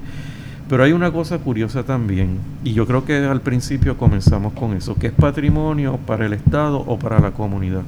pero 0.66 0.82
hay 0.82 0.92
una 0.92 1.12
cosa 1.12 1.36
curiosa 1.36 1.82
también, 1.82 2.38
y 2.64 2.72
yo 2.72 2.86
creo 2.86 3.04
que 3.04 3.18
al 3.18 3.42
principio 3.42 3.98
comenzamos 3.98 4.54
con 4.54 4.72
eso, 4.72 4.94
que 4.94 5.08
es 5.08 5.12
patrimonio 5.12 5.98
para 6.06 6.24
el 6.24 6.32
Estado 6.32 6.78
o 6.78 6.98
para 6.98 7.20
la 7.20 7.32
comunidad. 7.32 7.82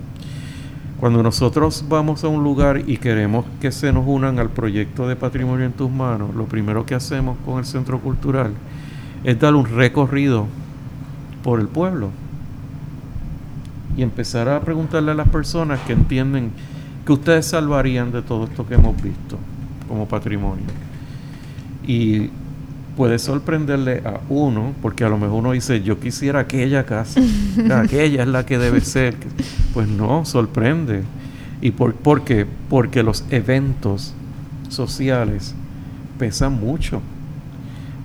Cuando 1.00 1.22
nosotros 1.22 1.86
vamos 1.88 2.22
a 2.22 2.28
un 2.28 2.44
lugar 2.44 2.82
y 2.86 2.98
queremos 2.98 3.46
que 3.62 3.72
se 3.72 3.90
nos 3.90 4.04
unan 4.06 4.38
al 4.38 4.50
proyecto 4.50 5.08
de 5.08 5.16
Patrimonio 5.16 5.64
en 5.64 5.72
tus 5.72 5.90
manos, 5.90 6.34
lo 6.34 6.44
primero 6.44 6.84
que 6.84 6.94
hacemos 6.94 7.38
con 7.46 7.60
el 7.60 7.64
Centro 7.64 7.98
Cultural 7.98 8.52
es 9.24 9.40
dar 9.40 9.54
un 9.54 9.64
recorrido 9.64 10.46
por 11.42 11.60
el 11.60 11.68
pueblo 11.68 12.10
y 13.98 14.02
empezar 14.02 14.48
a 14.48 14.60
preguntarle 14.60 15.10
a 15.10 15.14
las 15.14 15.28
personas 15.28 15.80
que 15.80 15.92
entienden 15.92 16.52
que 17.04 17.12
ustedes 17.12 17.46
salvarían 17.46 18.12
de 18.12 18.22
todo 18.22 18.44
esto 18.44 18.64
que 18.64 18.74
hemos 18.74 18.94
visto 19.02 19.36
como 19.88 20.06
patrimonio. 20.06 20.66
Y 21.84 22.30
puede 22.96 23.18
sorprenderle 23.18 24.02
a 24.04 24.20
uno, 24.28 24.72
porque 24.82 25.02
a 25.02 25.08
lo 25.08 25.18
mejor 25.18 25.40
uno 25.40 25.50
dice, 25.50 25.82
yo 25.82 25.98
quisiera 25.98 26.38
aquella 26.38 26.86
casa, 26.86 27.20
aquella 27.74 28.22
es 28.22 28.28
la 28.28 28.46
que 28.46 28.58
debe 28.58 28.80
ser. 28.82 29.16
Pues 29.74 29.88
no, 29.88 30.24
sorprende. 30.24 31.02
¿Y 31.60 31.72
por, 31.72 31.94
por 31.94 32.22
qué? 32.22 32.46
Porque 32.68 33.02
los 33.02 33.24
eventos 33.30 34.14
sociales 34.68 35.56
pesan 36.20 36.52
mucho. 36.52 37.02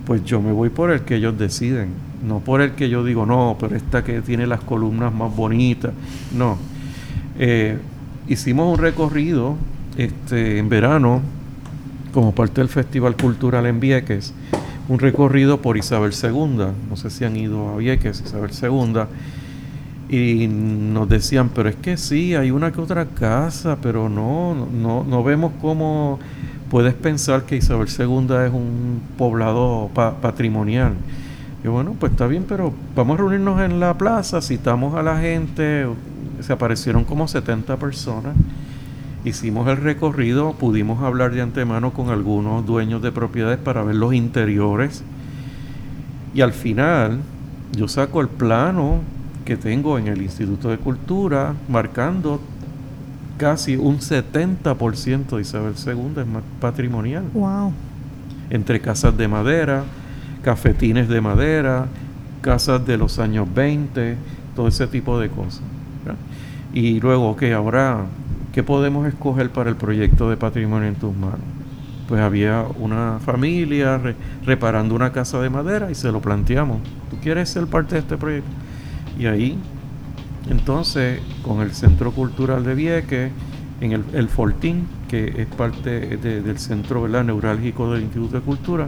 Pues 0.08 0.26
yo 0.26 0.42
me 0.42 0.52
voy 0.52 0.70
por 0.70 0.90
el 0.90 1.02
que 1.02 1.18
ellos 1.18 1.38
deciden, 1.38 1.90
no 2.26 2.40
por 2.40 2.62
el 2.62 2.72
que 2.72 2.90
yo 2.90 3.04
digo, 3.04 3.26
no, 3.26 3.58
pero 3.60 3.76
esta 3.76 4.04
que 4.04 4.22
tiene 4.22 4.48
las 4.48 4.62
columnas 4.62 5.14
más 5.14 5.36
bonitas. 5.36 5.94
No. 6.36 6.58
Eh, 7.38 7.78
hicimos 8.28 8.78
un 8.78 8.84
recorrido 8.84 9.56
este, 9.98 10.58
en 10.58 10.70
verano 10.70 11.22
como 12.14 12.34
parte 12.34 12.62
del 12.62 12.70
Festival 12.70 13.16
Cultural 13.16 13.66
en 13.66 13.80
Vieques 13.80 14.34
un 14.90 15.00
recorrido 15.00 15.62
por 15.62 15.78
Isabel 15.78 16.12
II. 16.12 16.66
No 16.90 16.96
sé 16.96 17.10
si 17.10 17.26
han 17.26 17.36
ido 17.36 17.70
a 17.70 17.78
Vieques, 17.78 18.22
Isabel 18.26 18.52
II. 18.52 19.04
Y 20.10 20.48
nos 20.48 21.10
decían, 21.10 21.50
pero 21.50 21.70
es 21.70 21.76
que 21.76 21.98
sí, 21.98 22.36
hay 22.36 22.52
una 22.52 22.72
que 22.72 22.82
otra 22.82 23.06
casa, 23.06 23.78
pero 23.82 24.10
no, 24.10 24.68
no, 24.72 25.04
no 25.04 25.24
vemos 25.24 25.54
cómo 25.62 26.20
puedes 26.70 26.94
pensar 26.94 27.44
que 27.44 27.56
Isabel 27.56 27.88
II 27.88 28.36
es 28.46 28.52
un 28.52 29.02
poblado 29.18 29.90
patrimonial. 29.94 30.94
Y 31.64 31.68
bueno, 31.68 31.96
pues 32.00 32.12
está 32.12 32.28
bien, 32.28 32.46
pero 32.48 32.74
vamos 32.96 33.16
a 33.16 33.22
reunirnos 33.22 33.62
en 33.62 33.80
la 33.80 33.98
plaza, 33.98 34.42
citamos 34.42 34.96
a 34.96 35.04
la 35.04 35.20
gente, 35.20 35.88
se 36.42 36.54
aparecieron 36.54 37.06
como 37.06 37.28
70 37.28 37.78
personas 37.78 38.36
Hicimos 39.26 39.70
el 39.70 39.78
recorrido, 39.78 40.52
pudimos 40.52 41.02
hablar 41.02 41.34
de 41.34 41.42
antemano 41.42 41.94
con 41.94 42.10
algunos 42.10 42.66
dueños 42.66 43.02
de 43.02 43.14
propiedades 43.14 43.58
para 43.58 43.82
ver 43.82 43.96
los 43.96 44.14
interiores. 44.14 45.02
Y 46.34 46.42
al 46.42 46.52
final 46.52 47.20
yo 47.72 47.88
saco 47.88 48.20
el 48.20 48.28
plano 48.28 49.00
que 49.46 49.56
tengo 49.56 49.98
en 49.98 50.08
el 50.08 50.22
Instituto 50.22 50.70
de 50.70 50.78
Cultura 50.78 51.54
marcando 51.70 52.42
casi 53.38 53.78
un 53.78 54.00
70% 54.00 55.38
de 55.38 55.42
Isabel 55.42 55.74
II 55.78 56.22
es 56.22 56.28
patrimonial. 56.60 57.24
Wow. 57.34 57.72
Entre 58.50 58.82
casas 58.82 59.16
de 59.16 59.30
madera, 59.30 59.86
cafetines 60.44 61.08
de 61.08 61.22
madera, 61.22 61.88
casas 62.42 62.86
de 62.86 62.98
los 62.98 63.20
años 63.20 63.48
20, 63.54 64.16
todo 64.56 64.68
ese 64.68 64.88
tipo 64.88 65.20
de 65.20 65.30
cosas. 65.30 65.62
Y 66.74 67.00
luego, 67.00 67.36
que 67.36 67.54
ahora 67.54 68.06
¿qué 68.54 68.64
podemos 68.64 69.08
escoger 69.08 69.50
para 69.50 69.70
el 69.70 69.76
proyecto 69.76 70.30
de 70.30 70.38
patrimonio 70.38 70.88
en 70.88 70.96
tus 70.96 71.14
manos? 71.16 71.40
Pues 72.08 72.22
había 72.22 72.66
una 72.80 73.20
familia 73.20 74.00
reparando 74.46 74.94
una 74.94 75.12
casa 75.12 75.40
de 75.42 75.50
madera 75.50 75.90
y 75.90 75.96
se 75.96 76.12
lo 76.12 76.22
planteamos. 76.22 76.78
¿Tú 77.10 77.18
quieres 77.18 77.50
ser 77.50 77.66
parte 77.66 77.96
de 77.96 78.02
este 78.02 78.18
proyecto? 78.18 78.50
Y 79.18 79.26
ahí, 79.26 79.58
entonces, 80.50 81.20
con 81.44 81.62
el 81.62 81.72
Centro 81.74 82.12
Cultural 82.12 82.64
de 82.64 82.76
Vieques, 82.76 83.32
en 83.82 83.92
el, 83.92 84.04
el 84.14 84.30
Fortín, 84.30 84.88
que 85.08 85.34
es 85.42 85.48
parte 85.48 86.18
del 86.18 86.58
centro 86.60 87.08
neurálgico 87.08 87.92
del 87.92 88.04
Instituto 88.04 88.38
de 88.38 88.44
Cultura, 88.44 88.88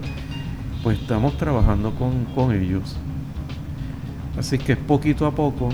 pues 0.86 1.02
estamos 1.02 1.36
trabajando 1.36 1.92
con, 1.96 2.24
con 2.34 2.54
ellos. 2.54 2.96
Así 4.40 4.58
que 4.58 4.78
poquito 4.78 5.26
a 5.26 5.32
poco, 5.32 5.68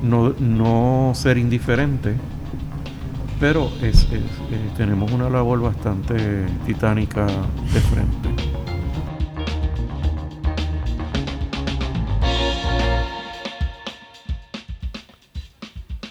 no, 0.00 0.32
no 0.38 1.10
ser 1.16 1.38
indiferente 1.38 2.14
pero 3.40 3.70
es, 3.82 4.06
eh, 4.10 4.20
tenemos 4.76 5.12
una 5.12 5.30
labor 5.30 5.60
bastante 5.60 6.46
titánica 6.66 7.26
de 7.26 7.80
frente. 7.80 8.28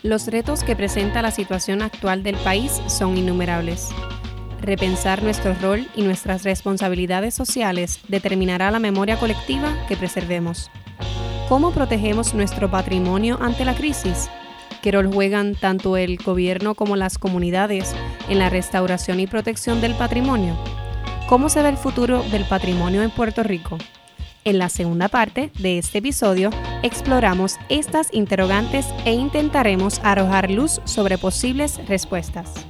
Los 0.03 0.27
retos 0.27 0.63
que 0.63 0.75
presenta 0.75 1.21
la 1.21 1.31
situación 1.31 1.81
actual 1.81 2.23
del 2.23 2.37
país 2.37 2.81
son 2.87 3.17
innumerables. 3.17 3.89
Repensar 4.61 5.23
nuestro 5.23 5.53
rol 5.61 5.87
y 5.95 6.01
nuestras 6.01 6.43
responsabilidades 6.43 7.33
sociales 7.33 7.99
determinará 8.07 8.71
la 8.71 8.79
memoria 8.79 9.17
colectiva 9.17 9.73
que 9.87 9.95
preservemos. 9.95 10.69
¿Cómo 11.47 11.71
protegemos 11.71 12.33
nuestro 12.33 12.69
patrimonio 12.69 13.37
ante 13.41 13.63
la 13.63 13.75
crisis? 13.75 14.29
¿Qué 14.81 14.91
rol 14.91 15.13
juegan 15.13 15.55
tanto 15.55 15.95
el 15.95 16.17
gobierno 16.17 16.75
como 16.75 16.95
las 16.95 17.17
comunidades 17.17 17.95
en 18.29 18.39
la 18.39 18.49
restauración 18.49 19.19
y 19.19 19.27
protección 19.27 19.79
del 19.79 19.93
patrimonio? 19.93 20.57
¿Cómo 21.29 21.49
se 21.49 21.61
ve 21.61 21.69
el 21.69 21.77
futuro 21.77 22.23
del 22.23 22.45
patrimonio 22.45 23.03
en 23.03 23.11
Puerto 23.11 23.43
Rico? 23.43 23.77
En 24.43 24.59
la 24.59 24.69
segunda 24.69 25.09
parte 25.09 25.51
de 25.59 25.77
este 25.77 25.97
episodio 25.97 26.49
exploramos 26.83 27.57
estas 27.67 28.13
interrogantes 28.13 28.85
e 29.03 29.11
intentaremos 29.11 29.99
arrojar 30.03 30.49
luz 30.49 30.79
sobre 30.85 31.17
posibles 31.17 31.85
respuestas. 31.87 32.65